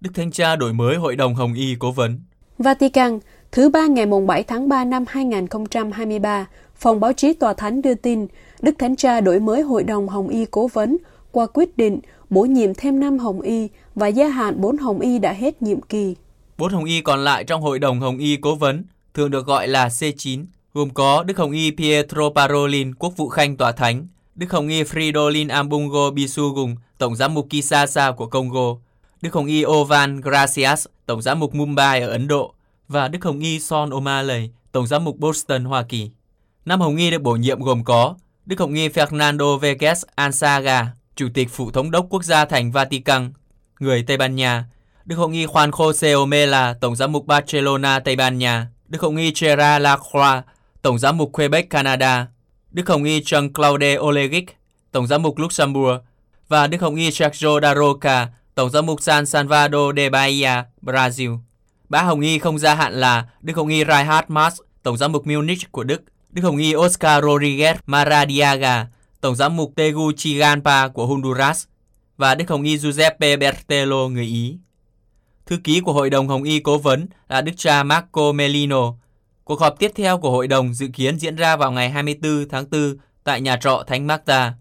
Đức 0.02 0.12
Thanh 0.14 0.32
Cha 0.32 0.56
đổi 0.56 0.74
mới 0.74 0.96
Hội 0.96 1.16
đồng 1.16 1.36
Hồng 1.36 1.54
Y 1.54 1.76
Cố 1.80 1.92
vấn 1.92 2.20
Vatican, 2.58 3.20
thứ 3.52 3.70
ba 3.70 3.88
ngày 3.88 4.06
7 4.28 4.44
tháng 4.44 4.70
3 4.70 4.86
năm 4.86 5.06
2023, 5.08 6.48
Phòng 6.76 7.00
báo 7.00 7.14
chí 7.14 7.34
Tòa 7.34 7.54
Thánh 7.54 7.82
đưa 7.82 7.94
tin 7.94 8.28
Đức 8.62 8.76
Thánh 8.80 8.96
Cha 8.96 9.22
đổi 9.22 9.40
mới 9.40 9.62
Hội 9.62 9.84
đồng 9.84 10.08
Hồng 10.08 10.28
Y 10.28 10.46
Cố 10.46 10.68
vấn 10.68 10.98
qua 11.32 11.46
quyết 11.54 11.78
định 11.78 12.00
bổ 12.30 12.46
nhiệm 12.46 12.74
thêm 12.74 13.00
5 13.00 13.18
Hồng 13.18 13.42
Y 13.42 13.70
và 13.96 14.08
gia 14.08 14.28
hạn 14.28 14.62
4 14.62 14.78
Hồng 14.78 15.00
Y 15.00 15.20
đã 15.20 15.34
hết 15.34 15.62
nhiệm 15.62 15.82
kỳ. 15.82 16.16
Bốn 16.58 16.74
Hồng 16.74 16.86
Y 16.86 17.02
còn 17.02 17.24
lại 17.24 17.44
trong 17.44 17.62
Hội 17.62 17.80
đồng 17.80 18.00
Hồng 18.00 18.18
Y 18.18 18.38
Cố 18.38 18.56
vấn, 18.56 18.84
thường 19.14 19.32
được 19.32 19.46
gọi 19.46 19.68
là 19.68 19.88
C9, 19.88 20.46
gồm 20.74 20.90
có 20.90 21.24
Đức 21.24 21.38
Hồng 21.38 21.52
Y 21.52 21.72
Pietro 21.72 22.30
Parolin, 22.36 22.96
Quốc 22.96 23.14
vụ 23.18 23.30
Khanh 23.30 23.58
Tòa 23.58 23.72
Thánh, 23.72 24.08
Đức 24.36 24.52
Hồng 24.52 24.68
Y 24.68 24.84
Fridolin 24.84 25.50
Ambungo 25.50 26.12
Bisugung, 26.12 26.76
Tổng 26.98 27.16
giám 27.16 27.34
mục 27.34 27.48
Kisasa 27.50 28.12
của 28.12 28.28
Congo, 28.28 28.76
Đức 29.22 29.34
Hồng 29.34 29.46
Y 29.46 29.66
Ovan 29.66 30.22
Gracias, 30.22 30.86
Tổng 31.06 31.22
giám 31.22 31.40
mục 31.40 31.56
Mumbai 31.56 32.02
ở 32.02 32.10
Ấn 32.10 32.28
Độ, 32.28 32.54
và 32.88 33.08
Đức 33.08 33.24
Hồng 33.24 33.40
Y 33.40 33.60
Son 33.60 33.90
O'Malley, 33.90 34.48
Tổng 34.72 34.88
giám 34.88 35.04
mục 35.04 35.18
Boston, 35.18 35.66
Hoa 35.66 35.84
Kỳ. 35.84 36.10
Năm 36.66 36.82
Hồng 36.82 36.96
Y 36.96 37.12
được 37.12 37.22
bổ 37.22 37.36
nhiệm 37.36 37.60
gồm 37.60 37.84
có 37.84 38.16
Đức 38.46 38.60
Hồng 38.60 38.74
Y 38.74 38.88
Fernando 38.88 39.58
Vegas 39.58 40.04
Ansaga, 40.16 40.88
Chủ 41.16 41.28
tịch 41.34 41.50
Phụ 41.52 41.72
thống 41.72 41.92
đốc 41.92 42.06
quốc 42.10 42.24
gia 42.24 42.46
thành 42.46 42.72
Vatican, 42.72 43.34
người 43.80 44.04
Tây 44.04 44.18
Ban 44.18 44.36
Nha, 44.36 44.66
Đức 45.06 45.16
Hồng 45.16 45.32
Y 45.32 45.46
Juan 45.46 45.72
José 45.72 46.20
Omela, 46.20 46.74
Tổng 46.82 46.96
giám 46.96 47.12
mục 47.12 47.26
Barcelona, 47.26 48.00
Tây 48.00 48.16
Ban 48.16 48.38
Nha, 48.38 48.68
Đức 48.88 49.02
Hồng 49.02 49.16
Y 49.16 49.34
Gerard 49.42 49.84
Lacroix, 49.84 50.44
Tổng 50.82 51.00
giám 51.00 51.18
mục 51.18 51.32
Quebec, 51.34 51.70
Canada, 51.70 52.28
Đức 52.72 52.90
Hồng 52.90 53.04
Y 53.04 53.20
Jean-Claude 53.20 54.00
Olegic, 54.00 54.46
Tổng 54.92 55.08
giám 55.08 55.22
mục 55.22 55.38
Luxembourg, 55.38 56.02
và 56.48 56.68
Đức 56.68 56.82
Hồng 56.82 56.96
Y 56.96 57.12
Sergio 57.12 57.60
Daroca, 57.62 58.28
Tổng 58.56 58.70
giám 58.70 58.86
mục 58.86 59.02
San 59.02 59.26
Salvador 59.26 59.96
de 59.96 60.10
Bahia, 60.10 60.64
Brazil. 60.82 61.38
Bá 61.90 62.02
Hồng 62.02 62.22
Y 62.22 62.40
không 62.40 62.60
gia 62.60 62.76
hạn 62.76 62.94
là 62.94 63.26
Đức 63.42 63.56
Hồng 63.56 63.68
Y 63.68 63.84
Reinhard 63.84 64.26
Marx, 64.28 64.58
Tổng 64.84 64.98
giám 64.98 65.12
mục 65.12 65.28
Munich 65.28 65.72
của 65.72 65.84
Đức, 65.84 66.02
Đức 66.30 66.42
Hồng 66.42 66.58
Y 66.58 66.76
Oscar 66.76 67.24
Rodriguez 67.24 67.76
Maradiaga, 67.86 68.88
Tổng 69.26 69.36
giám 69.36 69.56
mục 69.56 69.74
Tegucigalpa 69.76 70.88
của 70.88 71.06
Honduras 71.06 71.66
và 72.18 72.36
Đức 72.36 72.50
Hồng 72.50 72.64
Y 72.64 72.78
Giuseppe 72.78 73.38
Bertello, 73.38 74.08
người 74.08 74.26
Ý. 74.26 74.58
Thư 75.46 75.58
ký 75.64 75.80
của 75.80 75.94
Hội 75.94 76.10
đồng 76.10 76.28
Hồng 76.28 76.44
Y 76.44 76.60
cố 76.60 76.78
vấn 76.78 77.08
là 77.30 77.42
Đức 77.42 77.52
cha 77.58 77.84
Marco 77.84 78.32
Melino. 78.32 78.94
Cuộc 79.44 79.60
họp 79.60 79.80
tiếp 79.80 79.92
theo 79.96 80.18
của 80.18 80.32
hội 80.32 80.48
đồng 80.48 80.74
dự 80.74 80.88
kiến 80.94 81.20
diễn 81.20 81.36
ra 81.36 81.56
vào 81.56 81.72
ngày 81.72 81.90
24 81.90 82.50
tháng 82.50 82.66
4 82.72 82.98
tại 83.24 83.42
nhà 83.42 83.58
trọ 83.58 83.84
Thánh 83.88 84.08
Marta. 84.08 84.54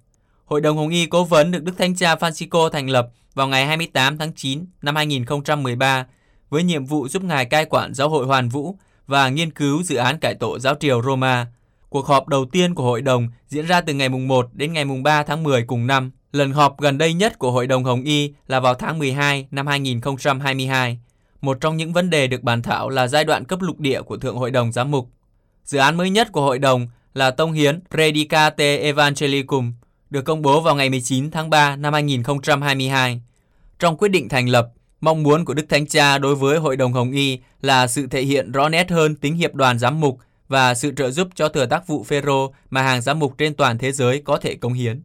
Hội 0.44 0.60
đồng 0.60 0.76
Hồng 0.76 0.88
Y 0.88 1.06
Cố 1.06 1.24
vấn 1.24 1.50
được 1.50 1.62
Đức 1.62 1.78
Thánh 1.78 1.96
Cha 1.96 2.14
Francisco 2.14 2.68
thành 2.68 2.90
lập 2.90 3.08
vào 3.34 3.48
ngày 3.48 3.66
28 3.66 4.18
tháng 4.18 4.32
9 4.32 4.66
năm 4.82 4.96
2013 4.96 6.06
với 6.50 6.62
nhiệm 6.62 6.84
vụ 6.84 7.08
giúp 7.08 7.24
Ngài 7.24 7.44
cai 7.44 7.64
quản 7.64 7.94
giáo 7.94 8.08
hội 8.08 8.26
Hoàn 8.26 8.48
Vũ 8.48 8.78
và 9.06 9.28
nghiên 9.28 9.50
cứu 9.50 9.82
dự 9.82 9.96
án 9.96 10.18
cải 10.18 10.34
tổ 10.34 10.58
giáo 10.58 10.74
triều 10.80 11.02
Roma. 11.02 11.46
Cuộc 11.94 12.06
họp 12.06 12.28
đầu 12.28 12.44
tiên 12.44 12.74
của 12.74 12.84
hội 12.84 13.02
đồng 13.02 13.28
diễn 13.48 13.66
ra 13.66 13.80
từ 13.80 13.94
ngày 13.94 14.08
mùng 14.08 14.28
1 14.28 14.48
đến 14.52 14.72
ngày 14.72 14.84
mùng 14.84 15.02
3 15.02 15.22
tháng 15.22 15.42
10 15.42 15.62
cùng 15.62 15.86
năm. 15.86 16.10
Lần 16.32 16.52
họp 16.52 16.80
gần 16.80 16.98
đây 16.98 17.14
nhất 17.14 17.38
của 17.38 17.50
Hội 17.50 17.66
đồng 17.66 17.84
Hồng 17.84 18.02
Y 18.02 18.32
là 18.46 18.60
vào 18.60 18.74
tháng 18.74 18.98
12 18.98 19.46
năm 19.50 19.66
2022. 19.66 20.98
Một 21.40 21.60
trong 21.60 21.76
những 21.76 21.92
vấn 21.92 22.10
đề 22.10 22.26
được 22.26 22.42
bàn 22.42 22.62
thảo 22.62 22.88
là 22.88 23.06
giai 23.06 23.24
đoạn 23.24 23.44
cấp 23.44 23.62
lục 23.62 23.80
địa 23.80 24.02
của 24.02 24.16
Thượng 24.16 24.36
Hội 24.36 24.50
đồng 24.50 24.72
Giám 24.72 24.90
mục. 24.90 25.08
Dự 25.64 25.78
án 25.78 25.96
mới 25.96 26.10
nhất 26.10 26.32
của 26.32 26.42
hội 26.42 26.58
đồng 26.58 26.88
là 27.14 27.30
Tông 27.30 27.52
hiến 27.52 27.80
Predicate 27.90 28.76
Evangelicum, 28.76 29.72
được 30.10 30.22
công 30.22 30.42
bố 30.42 30.60
vào 30.60 30.74
ngày 30.74 30.90
19 30.90 31.30
tháng 31.30 31.50
3 31.50 31.76
năm 31.76 31.92
2022. 31.92 33.20
Trong 33.78 33.96
quyết 33.96 34.08
định 34.08 34.28
thành 34.28 34.48
lập, 34.48 34.68
mong 35.00 35.22
muốn 35.22 35.44
của 35.44 35.54
Đức 35.54 35.66
Thánh 35.68 35.86
Cha 35.86 36.18
đối 36.18 36.34
với 36.34 36.58
Hội 36.58 36.76
đồng 36.76 36.92
Hồng 36.92 37.12
Y 37.12 37.38
là 37.60 37.86
sự 37.86 38.06
thể 38.06 38.22
hiện 38.22 38.52
rõ 38.52 38.68
nét 38.68 38.90
hơn 38.90 39.16
tính 39.16 39.36
hiệp 39.36 39.54
đoàn 39.54 39.78
giám 39.78 40.00
mục 40.00 40.18
và 40.48 40.74
sự 40.74 40.92
trợ 40.96 41.10
giúp 41.10 41.28
cho 41.34 41.48
thừa 41.48 41.66
tác 41.66 41.86
vụ 41.86 42.04
Phêrô 42.04 42.52
mà 42.70 42.82
hàng 42.82 43.02
giám 43.02 43.18
mục 43.18 43.38
trên 43.38 43.54
toàn 43.54 43.78
thế 43.78 43.92
giới 43.92 44.22
có 44.24 44.38
thể 44.38 44.54
công 44.54 44.72
hiến. 44.72 45.02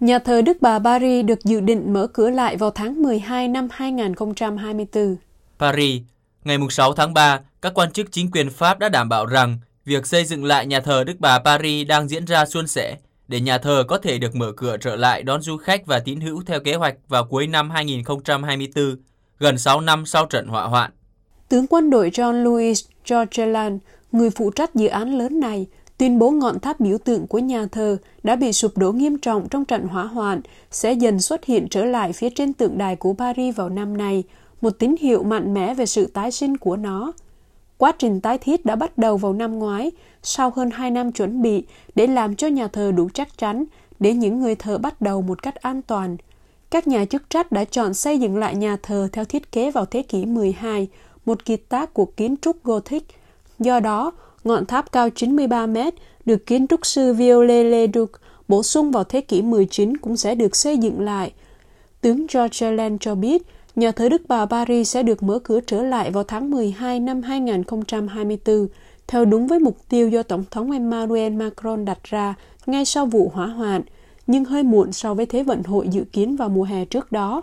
Nhà 0.00 0.18
thờ 0.18 0.42
Đức 0.42 0.56
Bà 0.60 0.78
Paris 0.78 1.24
được 1.24 1.44
dự 1.44 1.60
định 1.60 1.92
mở 1.92 2.06
cửa 2.06 2.30
lại 2.30 2.56
vào 2.56 2.70
tháng 2.70 3.02
12 3.02 3.48
năm 3.48 3.68
2024. 3.72 5.16
Paris, 5.58 6.02
ngày 6.44 6.58
6 6.70 6.92
tháng 6.92 7.14
3, 7.14 7.40
các 7.62 7.74
quan 7.74 7.92
chức 7.92 8.12
chính 8.12 8.30
quyền 8.30 8.50
Pháp 8.50 8.78
đã 8.78 8.88
đảm 8.88 9.08
bảo 9.08 9.26
rằng 9.26 9.58
việc 9.84 10.06
xây 10.06 10.24
dựng 10.24 10.44
lại 10.44 10.66
nhà 10.66 10.80
thờ 10.80 11.04
Đức 11.04 11.16
Bà 11.18 11.38
Paris 11.38 11.88
đang 11.88 12.08
diễn 12.08 12.24
ra 12.24 12.46
suôn 12.46 12.66
sẻ 12.66 12.96
để 13.28 13.40
nhà 13.40 13.58
thờ 13.58 13.84
có 13.88 13.98
thể 13.98 14.18
được 14.18 14.34
mở 14.34 14.52
cửa 14.56 14.76
trở 14.76 14.96
lại 14.96 15.22
đón 15.22 15.42
du 15.42 15.56
khách 15.56 15.86
và 15.86 15.98
tín 15.98 16.20
hữu 16.20 16.42
theo 16.46 16.60
kế 16.60 16.74
hoạch 16.74 16.94
vào 17.08 17.24
cuối 17.24 17.46
năm 17.46 17.70
2024, 17.70 18.96
gần 19.38 19.58
6 19.58 19.80
năm 19.80 20.06
sau 20.06 20.26
trận 20.26 20.46
hỏa 20.46 20.64
hoạn. 20.64 20.90
Tướng 21.48 21.66
quân 21.66 21.90
đội 21.90 22.10
John 22.10 22.32
Louis 22.32 22.84
Georgeland, 23.10 23.80
người 24.12 24.30
phụ 24.30 24.50
trách 24.50 24.74
dự 24.74 24.86
án 24.86 25.18
lớn 25.18 25.40
này, 25.40 25.66
tuyên 25.98 26.18
bố 26.18 26.30
ngọn 26.30 26.60
tháp 26.60 26.80
biểu 26.80 26.98
tượng 26.98 27.26
của 27.26 27.38
nhà 27.38 27.66
thờ 27.72 27.96
đã 28.22 28.36
bị 28.36 28.52
sụp 28.52 28.78
đổ 28.78 28.92
nghiêm 28.92 29.18
trọng 29.18 29.48
trong 29.48 29.64
trận 29.64 29.86
hỏa 29.86 30.04
hoạn 30.04 30.40
sẽ 30.70 30.92
dần 30.92 31.20
xuất 31.20 31.44
hiện 31.44 31.66
trở 31.70 31.84
lại 31.84 32.12
phía 32.12 32.30
trên 32.30 32.52
tượng 32.52 32.78
đài 32.78 32.96
của 32.96 33.14
Paris 33.18 33.56
vào 33.56 33.68
năm 33.68 33.96
nay, 33.96 34.24
một 34.60 34.70
tín 34.78 34.94
hiệu 35.00 35.22
mạnh 35.22 35.54
mẽ 35.54 35.74
về 35.74 35.86
sự 35.86 36.06
tái 36.06 36.30
sinh 36.30 36.56
của 36.56 36.76
nó. 36.76 37.12
Quá 37.78 37.92
trình 37.98 38.20
tái 38.20 38.38
thiết 38.38 38.64
đã 38.64 38.76
bắt 38.76 38.98
đầu 38.98 39.16
vào 39.16 39.32
năm 39.32 39.58
ngoái, 39.58 39.90
sau 40.22 40.52
hơn 40.56 40.70
2 40.70 40.90
năm 40.90 41.12
chuẩn 41.12 41.42
bị 41.42 41.64
để 41.94 42.06
làm 42.06 42.36
cho 42.36 42.46
nhà 42.46 42.68
thờ 42.68 42.92
đủ 42.96 43.08
chắc 43.14 43.38
chắn 43.38 43.64
để 44.00 44.14
những 44.14 44.40
người 44.40 44.54
thờ 44.54 44.78
bắt 44.78 45.00
đầu 45.00 45.22
một 45.22 45.42
cách 45.42 45.54
an 45.54 45.82
toàn. 45.82 46.16
Các 46.70 46.88
nhà 46.88 47.04
chức 47.04 47.30
trách 47.30 47.52
đã 47.52 47.64
chọn 47.64 47.94
xây 47.94 48.18
dựng 48.18 48.36
lại 48.36 48.54
nhà 48.54 48.76
thờ 48.82 49.08
theo 49.12 49.24
thiết 49.24 49.52
kế 49.52 49.70
vào 49.70 49.86
thế 49.86 50.02
kỷ 50.02 50.24
12, 50.24 50.88
một 51.26 51.44
kiệt 51.44 51.60
tác 51.68 51.94
của 51.94 52.04
kiến 52.04 52.36
trúc 52.42 52.64
Gothic. 52.64 53.04
Do 53.58 53.80
đó, 53.80 54.12
ngọn 54.44 54.66
tháp 54.66 54.92
cao 54.92 55.10
93 55.10 55.66
mét 55.66 55.94
được 56.24 56.46
kiến 56.46 56.66
trúc 56.66 56.86
sư 56.86 57.12
Viollet-le-Duc 57.12 58.10
bổ 58.48 58.62
sung 58.62 58.90
vào 58.90 59.04
thế 59.04 59.20
kỷ 59.20 59.42
19 59.42 59.96
cũng 59.96 60.16
sẽ 60.16 60.34
được 60.34 60.56
xây 60.56 60.78
dựng 60.78 61.00
lại. 61.00 61.32
Tướng 62.00 62.26
George 62.34 62.70
Land 62.70 62.96
cho 63.00 63.14
biết, 63.14 63.42
nhà 63.76 63.92
thờ 63.92 64.08
Đức 64.08 64.22
Bà 64.28 64.46
Paris 64.46 64.90
sẽ 64.90 65.02
được 65.02 65.22
mở 65.22 65.38
cửa 65.38 65.60
trở 65.60 65.82
lại 65.82 66.10
vào 66.10 66.24
tháng 66.24 66.50
12 66.50 67.00
năm 67.00 67.22
2024, 67.22 68.68
theo 69.06 69.24
đúng 69.24 69.46
với 69.46 69.58
mục 69.58 69.76
tiêu 69.88 70.08
do 70.08 70.22
Tổng 70.22 70.44
thống 70.50 70.70
Emmanuel 70.70 71.32
Macron 71.32 71.84
đặt 71.84 71.98
ra 72.04 72.34
ngay 72.66 72.84
sau 72.84 73.06
vụ 73.06 73.30
hỏa 73.34 73.46
hoạn, 73.46 73.82
nhưng 74.26 74.44
hơi 74.44 74.62
muộn 74.62 74.92
so 74.92 75.14
với 75.14 75.26
Thế 75.26 75.42
vận 75.42 75.62
hội 75.62 75.88
dự 75.88 76.04
kiến 76.12 76.36
vào 76.36 76.48
mùa 76.48 76.64
hè 76.64 76.84
trước 76.84 77.12
đó. 77.12 77.42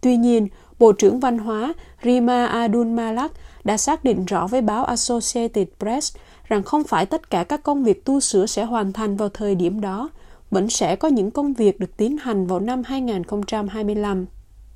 Tuy 0.00 0.16
nhiên, 0.16 0.48
Bộ 0.78 0.92
trưởng 0.92 1.20
Văn 1.20 1.38
hóa 1.38 1.72
Rima 2.04 2.46
Abdul 2.46 2.86
Malak 2.86 3.32
đã 3.64 3.76
xác 3.76 4.04
định 4.04 4.24
rõ 4.24 4.46
với 4.46 4.60
báo 4.60 4.84
Associated 4.84 5.68
Press 5.78 6.16
rằng 6.48 6.62
không 6.62 6.84
phải 6.84 7.06
tất 7.06 7.30
cả 7.30 7.44
các 7.44 7.62
công 7.62 7.84
việc 7.84 8.04
tu 8.04 8.20
sửa 8.20 8.46
sẽ 8.46 8.64
hoàn 8.64 8.92
thành 8.92 9.16
vào 9.16 9.28
thời 9.28 9.54
điểm 9.54 9.80
đó, 9.80 10.10
vẫn 10.50 10.70
sẽ 10.70 10.96
có 10.96 11.08
những 11.08 11.30
công 11.30 11.52
việc 11.52 11.80
được 11.80 11.96
tiến 11.96 12.16
hành 12.16 12.46
vào 12.46 12.60
năm 12.60 12.82
2025. 12.86 14.26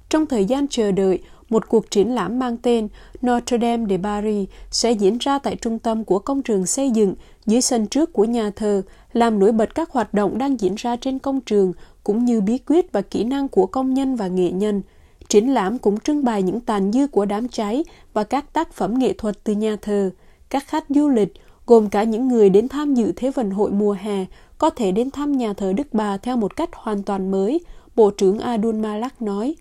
Trong 0.08 0.26
thời 0.26 0.44
gian 0.44 0.68
chờ 0.68 0.92
đợi, 0.92 1.18
một 1.50 1.68
cuộc 1.68 1.90
triển 1.90 2.14
lãm 2.14 2.38
mang 2.38 2.56
tên 2.56 2.88
Notre 3.26 3.58
Dame 3.58 3.86
de 3.90 3.96
Paris 4.02 4.48
sẽ 4.70 4.92
diễn 4.92 5.18
ra 5.18 5.38
tại 5.38 5.56
trung 5.56 5.78
tâm 5.78 6.04
của 6.04 6.18
công 6.18 6.42
trường 6.42 6.66
xây 6.66 6.90
dựng 6.90 7.14
dưới 7.46 7.60
sân 7.60 7.86
trước 7.86 8.12
của 8.12 8.24
nhà 8.24 8.50
thờ, 8.56 8.82
làm 9.12 9.38
nổi 9.38 9.52
bật 9.52 9.74
các 9.74 9.90
hoạt 9.90 10.14
động 10.14 10.38
đang 10.38 10.60
diễn 10.60 10.74
ra 10.74 10.96
trên 10.96 11.18
công 11.18 11.40
trường, 11.40 11.72
cũng 12.04 12.24
như 12.24 12.40
bí 12.40 12.58
quyết 12.58 12.92
và 12.92 13.00
kỹ 13.02 13.24
năng 13.24 13.48
của 13.48 13.66
công 13.66 13.94
nhân 13.94 14.16
và 14.16 14.26
nghệ 14.28 14.50
nhân. 14.50 14.82
Triển 15.28 15.54
lãm 15.54 15.78
cũng 15.78 16.00
trưng 16.00 16.24
bày 16.24 16.42
những 16.42 16.60
tàn 16.60 16.92
dư 16.92 17.06
của 17.06 17.24
đám 17.24 17.48
cháy 17.48 17.84
và 18.12 18.24
các 18.24 18.52
tác 18.52 18.72
phẩm 18.72 18.98
nghệ 18.98 19.12
thuật 19.12 19.44
từ 19.44 19.52
nhà 19.52 19.76
thờ. 19.82 20.10
Các 20.48 20.66
khách 20.66 20.84
du 20.88 21.08
lịch, 21.08 21.32
gồm 21.66 21.90
cả 21.90 22.02
những 22.02 22.28
người 22.28 22.50
đến 22.50 22.68
tham 22.68 22.94
dự 22.94 23.12
Thế 23.16 23.30
vận 23.30 23.50
hội 23.50 23.70
mùa 23.70 23.96
hè, 24.00 24.24
có 24.58 24.70
thể 24.70 24.92
đến 24.92 25.10
thăm 25.10 25.32
nhà 25.32 25.52
thờ 25.52 25.72
Đức 25.72 25.86
Bà 25.92 26.16
theo 26.16 26.36
một 26.36 26.56
cách 26.56 26.70
hoàn 26.72 27.02
toàn 27.02 27.30
mới, 27.30 27.60
Bộ 27.96 28.10
trưởng 28.10 28.38
Adul 28.38 28.74
Malak 28.74 29.22
nói. 29.22 29.56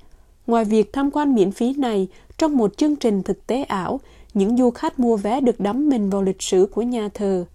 Ngoài 0.48 0.66
việc 0.66 0.94
tham 0.94 1.12
quan 1.12 1.36
miễn 1.36 1.52
phí 1.52 1.74
này, 1.74 2.08
trong 2.38 2.58
một 2.58 2.78
chương 2.78 2.96
trình 2.96 3.24
thực 3.24 3.48
tế 3.48 3.64
ảo, 3.64 4.00
những 4.34 4.58
du 4.58 4.72
khách 4.72 5.00
mua 5.00 5.18
vé 5.18 5.42
được 5.42 5.60
đắm 5.60 5.90
mình 5.90 6.10
vào 6.10 6.22
lịch 6.22 6.42
sử 6.42 6.68
của 6.74 6.82
nhà 6.82 7.10
thờ. 7.14 7.46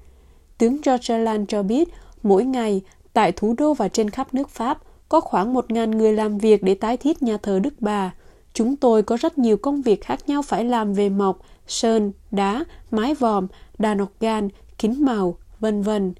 Tướng 0.59 0.77
George 0.85 1.18
Land 1.18 1.48
cho 1.48 1.62
biết, 1.62 1.88
mỗi 2.22 2.44
ngày, 2.44 2.83
tại 3.12 3.33
thủ 3.33 3.55
đô 3.59 3.75
và 3.75 3.88
trên 3.88 4.11
khắp 4.11 4.35
nước 4.35 4.48
Pháp, 4.48 4.79
có 5.12 5.20
khoảng 5.20 5.55
1.000 5.55 5.96
người 5.96 6.12
làm 6.12 6.38
việc 6.38 6.62
để 6.62 6.75
tái 6.75 6.96
thiết 6.96 7.22
nhà 7.22 7.37
thờ 7.37 7.59
Đức 7.59 7.75
Bà. 7.81 8.14
Chúng 8.55 8.77
tôi 8.77 9.03
có 9.03 9.16
rất 9.16 9.38
nhiều 9.38 9.57
công 9.57 9.83
việc 9.83 10.05
khác 10.05 10.29
nhau 10.29 10.42
phải 10.42 10.64
làm 10.64 10.94
về 10.94 11.09
mộc, 11.09 11.38
sơn, 11.66 12.12
đá, 12.31 12.64
mái 12.90 13.14
vòm, 13.14 13.46
đàn 13.79 13.98
gan, 14.20 14.48
kính 14.79 15.05
màu, 15.05 15.37
vân 15.61 15.83
vân. 15.83 16.14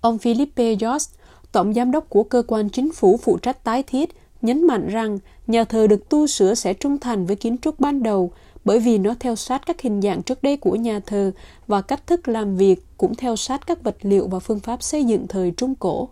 Ông 0.00 0.18
Philippe 0.18 0.74
Jost, 0.74 1.14
tổng 1.52 1.74
giám 1.74 1.90
đốc 1.90 2.08
của 2.08 2.22
cơ 2.22 2.42
quan 2.46 2.70
chính 2.70 2.92
phủ 2.92 3.16
phụ 3.22 3.38
trách 3.38 3.64
tái 3.64 3.82
thiết, 3.82 4.10
nhấn 4.42 4.66
mạnh 4.66 4.88
rằng 4.88 5.18
nhà 5.46 5.64
thờ 5.64 5.86
được 5.86 6.08
tu 6.08 6.26
sửa 6.26 6.54
sẽ 6.54 6.74
trung 6.74 6.98
thành 6.98 7.26
với 7.26 7.36
kiến 7.36 7.58
trúc 7.58 7.80
ban 7.80 8.02
đầu 8.02 8.32
bởi 8.64 8.78
vì 8.78 8.98
nó 8.98 9.14
theo 9.20 9.36
sát 9.36 9.62
các 9.66 9.80
hình 9.80 10.02
dạng 10.02 10.22
trước 10.22 10.42
đây 10.42 10.56
của 10.56 10.74
nhà 10.76 11.00
thờ 11.06 11.32
và 11.66 11.80
cách 11.80 12.06
thức 12.06 12.28
làm 12.28 12.56
việc 12.56 12.84
cũng 12.96 13.14
theo 13.14 13.36
sát 13.36 13.66
các 13.66 13.82
vật 13.82 13.96
liệu 14.02 14.28
và 14.28 14.38
phương 14.38 14.60
pháp 14.60 14.82
xây 14.82 15.04
dựng 15.04 15.26
thời 15.28 15.50
Trung 15.50 15.74
Cổ. 15.74 16.08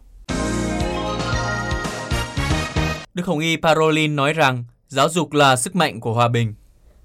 Đức 3.14 3.26
Hồng 3.26 3.38
Y 3.38 3.56
Parolin 3.56 4.16
nói 4.16 4.32
rằng 4.32 4.64
giáo 4.88 5.08
dục 5.08 5.32
là 5.32 5.56
sức 5.56 5.76
mạnh 5.76 6.00
của 6.00 6.12
hòa 6.12 6.28
bình. 6.28 6.54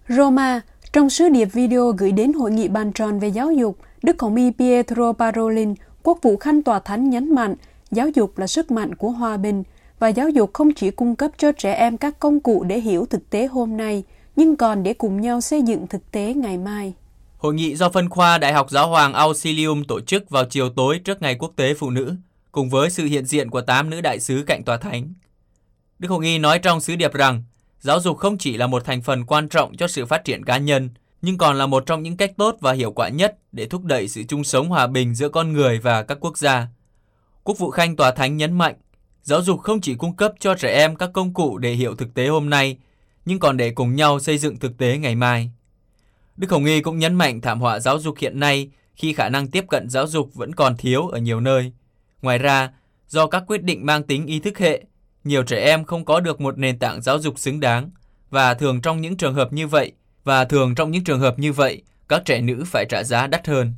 Roma, 0.09 0.61
trong 0.93 1.09
sứ 1.09 1.29
điệp 1.29 1.45
video 1.45 1.91
gửi 1.97 2.11
đến 2.11 2.33
Hội 2.33 2.51
nghị 2.51 2.67
bàn 2.67 2.91
tròn 2.91 3.19
về 3.19 3.27
giáo 3.27 3.51
dục, 3.51 3.77
Đức 4.03 4.21
Hồng 4.21 4.35
Y 4.35 4.51
Pietro 4.51 5.13
Parolin, 5.13 5.73
quốc 6.03 6.19
vụ 6.21 6.37
khanh 6.37 6.63
tòa 6.63 6.79
thánh 6.79 7.09
nhấn 7.09 7.35
mạnh 7.35 7.55
giáo 7.91 8.09
dục 8.09 8.37
là 8.37 8.47
sức 8.47 8.71
mạnh 8.71 8.95
của 8.95 9.09
hòa 9.09 9.37
bình 9.37 9.63
và 9.99 10.07
giáo 10.07 10.29
dục 10.29 10.53
không 10.53 10.73
chỉ 10.73 10.91
cung 10.91 11.15
cấp 11.15 11.31
cho 11.37 11.51
trẻ 11.51 11.73
em 11.73 11.97
các 11.97 12.19
công 12.19 12.39
cụ 12.39 12.63
để 12.63 12.79
hiểu 12.79 13.05
thực 13.05 13.29
tế 13.29 13.47
hôm 13.47 13.77
nay, 13.77 14.03
nhưng 14.35 14.55
còn 14.55 14.83
để 14.83 14.93
cùng 14.93 15.21
nhau 15.21 15.41
xây 15.41 15.61
dựng 15.61 15.87
thực 15.87 16.11
tế 16.11 16.33
ngày 16.33 16.57
mai. 16.57 16.93
Hội 17.37 17.53
nghị 17.53 17.75
do 17.75 17.89
phân 17.89 18.09
khoa 18.09 18.37
Đại 18.37 18.53
học 18.53 18.69
Giáo 18.69 18.89
hoàng 18.89 19.13
Auxilium 19.13 19.83
tổ 19.83 20.01
chức 20.01 20.29
vào 20.29 20.45
chiều 20.49 20.69
tối 20.69 20.99
trước 21.03 21.21
Ngày 21.21 21.35
Quốc 21.39 21.51
tế 21.55 21.73
Phụ 21.73 21.89
nữ, 21.89 22.15
cùng 22.51 22.69
với 22.69 22.89
sự 22.89 23.05
hiện 23.05 23.25
diện 23.25 23.49
của 23.49 23.61
8 23.61 23.89
nữ 23.89 24.01
đại 24.01 24.19
sứ 24.19 24.43
cạnh 24.47 24.63
tòa 24.63 24.77
thánh. 24.77 25.13
Đức 25.99 26.09
Hồng 26.09 26.21
Y 26.21 26.37
nói 26.37 26.59
trong 26.59 26.81
sứ 26.81 26.95
điệp 26.95 27.13
rằng, 27.13 27.43
giáo 27.79 27.99
dục 27.99 28.17
không 28.17 28.37
chỉ 28.37 28.57
là 28.57 28.67
một 28.67 28.85
thành 28.85 29.01
phần 29.01 29.25
quan 29.25 29.49
trọng 29.49 29.77
cho 29.77 29.87
sự 29.87 30.05
phát 30.05 30.23
triển 30.23 30.45
cá 30.45 30.57
nhân, 30.57 30.89
nhưng 31.21 31.37
còn 31.37 31.57
là 31.57 31.65
một 31.65 31.85
trong 31.85 32.03
những 32.03 32.17
cách 32.17 32.31
tốt 32.37 32.57
và 32.59 32.73
hiệu 32.73 32.91
quả 32.91 33.09
nhất 33.09 33.37
để 33.51 33.65
thúc 33.65 33.83
đẩy 33.83 34.07
sự 34.07 34.23
chung 34.27 34.43
sống 34.43 34.69
hòa 34.69 34.87
bình 34.87 35.15
giữa 35.15 35.29
con 35.29 35.53
người 35.53 35.79
và 35.79 36.03
các 36.03 36.17
quốc 36.21 36.37
gia. 36.37 36.67
Quốc 37.43 37.57
vụ 37.57 37.71
Khanh 37.71 37.95
Tòa 37.95 38.11
Thánh 38.11 38.37
nhấn 38.37 38.57
mạnh, 38.57 38.75
giáo 39.23 39.41
dục 39.41 39.59
không 39.59 39.81
chỉ 39.81 39.95
cung 39.95 40.15
cấp 40.15 40.33
cho 40.39 40.55
trẻ 40.55 40.75
em 40.75 40.95
các 40.95 41.09
công 41.13 41.33
cụ 41.33 41.57
để 41.57 41.73
hiểu 41.73 41.95
thực 41.95 42.13
tế 42.13 42.27
hôm 42.27 42.49
nay, 42.49 42.77
nhưng 43.25 43.39
còn 43.39 43.57
để 43.57 43.71
cùng 43.71 43.95
nhau 43.95 44.19
xây 44.19 44.37
dựng 44.37 44.59
thực 44.59 44.77
tế 44.77 44.97
ngày 44.97 45.15
mai. 45.15 45.51
Đức 46.37 46.51
Hồng 46.51 46.65
Y 46.65 46.81
cũng 46.81 46.99
nhấn 46.99 47.15
mạnh 47.15 47.41
thảm 47.41 47.61
họa 47.61 47.79
giáo 47.79 47.99
dục 47.99 48.15
hiện 48.19 48.39
nay 48.39 48.69
khi 48.95 49.13
khả 49.13 49.29
năng 49.29 49.47
tiếp 49.47 49.65
cận 49.69 49.89
giáo 49.89 50.07
dục 50.07 50.29
vẫn 50.33 50.55
còn 50.55 50.77
thiếu 50.77 51.07
ở 51.07 51.19
nhiều 51.19 51.39
nơi. 51.39 51.71
Ngoài 52.21 52.37
ra, 52.37 52.69
do 53.07 53.27
các 53.27 53.43
quyết 53.47 53.63
định 53.63 53.85
mang 53.85 54.03
tính 54.03 54.25
ý 54.25 54.39
thức 54.39 54.57
hệ, 54.57 54.83
nhiều 55.27 55.43
trẻ 55.43 55.65
em 55.65 55.83
không 55.83 56.05
có 56.05 56.19
được 56.19 56.41
một 56.41 56.57
nền 56.57 56.79
tảng 56.79 57.01
giáo 57.01 57.19
dục 57.19 57.39
xứng 57.39 57.59
đáng 57.59 57.89
và 58.29 58.53
thường 58.53 58.81
trong 58.81 59.01
những 59.01 59.17
trường 59.17 59.33
hợp 59.33 59.53
như 59.53 59.67
vậy 59.67 59.91
và 60.23 60.45
thường 60.45 60.75
trong 60.75 60.91
những 60.91 61.03
trường 61.03 61.19
hợp 61.19 61.39
như 61.39 61.53
vậy, 61.53 61.81
các 62.07 62.25
trẻ 62.25 62.41
nữ 62.41 62.63
phải 62.65 62.85
trả 62.89 63.03
giá 63.03 63.27
đắt 63.27 63.47
hơn. 63.47 63.73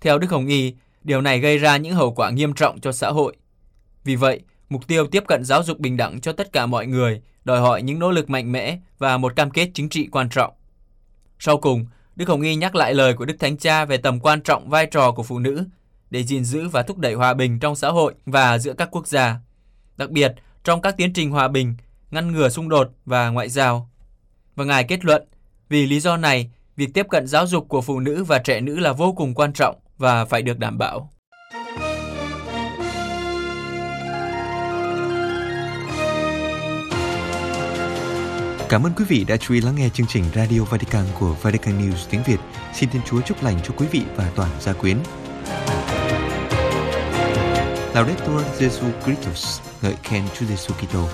Theo 0.00 0.18
Đức 0.18 0.30
Hồng 0.30 0.46
Y, 0.46 0.74
điều 1.02 1.20
này 1.20 1.40
gây 1.40 1.58
ra 1.58 1.76
những 1.76 1.94
hậu 1.94 2.12
quả 2.12 2.30
nghiêm 2.30 2.52
trọng 2.52 2.80
cho 2.80 2.92
xã 2.92 3.10
hội. 3.10 3.36
Vì 4.04 4.16
vậy, 4.16 4.40
mục 4.68 4.86
tiêu 4.86 5.06
tiếp 5.06 5.24
cận 5.28 5.44
giáo 5.44 5.62
dục 5.62 5.78
bình 5.78 5.96
đẳng 5.96 6.20
cho 6.20 6.32
tất 6.32 6.52
cả 6.52 6.66
mọi 6.66 6.86
người 6.86 7.22
đòi 7.44 7.60
hỏi 7.60 7.82
những 7.82 7.98
nỗ 7.98 8.10
lực 8.10 8.30
mạnh 8.30 8.52
mẽ 8.52 8.78
và 8.98 9.16
một 9.16 9.36
cam 9.36 9.50
kết 9.50 9.70
chính 9.74 9.88
trị 9.88 10.08
quan 10.12 10.28
trọng. 10.28 10.52
Sau 11.38 11.58
cùng, 11.58 11.86
Đức 12.16 12.28
Hồng 12.28 12.42
Y 12.42 12.56
nhắc 12.56 12.74
lại 12.74 12.94
lời 12.94 13.14
của 13.14 13.24
Đức 13.24 13.36
Thánh 13.38 13.56
Cha 13.56 13.84
về 13.84 13.96
tầm 13.96 14.20
quan 14.20 14.40
trọng 14.40 14.68
vai 14.68 14.86
trò 14.86 15.12
của 15.12 15.22
phụ 15.22 15.38
nữ, 15.38 15.64
để 16.10 16.22
gìn 16.22 16.44
giữ 16.44 16.68
và 16.68 16.82
thúc 16.82 16.98
đẩy 16.98 17.14
hòa 17.14 17.34
bình 17.34 17.58
trong 17.58 17.76
xã 17.76 17.88
hội 17.88 18.14
và 18.26 18.58
giữa 18.58 18.72
các 18.72 18.88
quốc 18.90 19.06
gia, 19.06 19.36
đặc 19.96 20.10
biệt 20.10 20.34
trong 20.66 20.80
các 20.80 20.96
tiến 20.96 21.12
trình 21.12 21.30
hòa 21.30 21.48
bình, 21.48 21.74
ngăn 22.10 22.32
ngừa 22.32 22.48
xung 22.48 22.68
đột 22.68 22.90
và 23.04 23.28
ngoại 23.28 23.48
giao. 23.48 23.90
Và 24.56 24.64
Ngài 24.64 24.84
kết 24.84 25.04
luận, 25.04 25.24
vì 25.68 25.86
lý 25.86 26.00
do 26.00 26.16
này, 26.16 26.50
việc 26.76 26.94
tiếp 26.94 27.06
cận 27.10 27.26
giáo 27.26 27.46
dục 27.46 27.68
của 27.68 27.80
phụ 27.80 28.00
nữ 28.00 28.24
và 28.24 28.38
trẻ 28.38 28.60
nữ 28.60 28.78
là 28.78 28.92
vô 28.92 29.12
cùng 29.12 29.34
quan 29.34 29.52
trọng 29.52 29.76
và 29.98 30.24
phải 30.24 30.42
được 30.42 30.58
đảm 30.58 30.78
bảo. 30.78 31.10
Cảm 38.68 38.86
ơn 38.86 38.92
quý 38.96 39.04
vị 39.08 39.24
đã 39.28 39.36
chú 39.36 39.54
ý 39.54 39.60
lắng 39.60 39.74
nghe 39.76 39.88
chương 39.88 40.06
trình 40.06 40.24
Radio 40.34 40.60
Vatican 40.60 41.04
của 41.20 41.36
Vatican 41.42 41.80
News 41.80 42.06
tiếng 42.10 42.22
Việt. 42.26 42.40
Xin 42.74 42.90
Thiên 42.90 43.02
Chúa 43.02 43.20
chúc 43.20 43.42
lành 43.42 43.58
cho 43.64 43.74
quý 43.76 43.86
vị 43.90 44.02
và 44.16 44.30
toàn 44.36 44.50
gia 44.60 44.72
quyến. 44.72 44.96
Laudetur 47.94 48.42
Jesu 48.58 48.90
Christus, 49.04 49.60
ngợi 49.82 49.94
khen 50.02 50.22
Chúa 50.34 50.46
Giêsu 50.46 50.74
Kitô. 50.80 51.08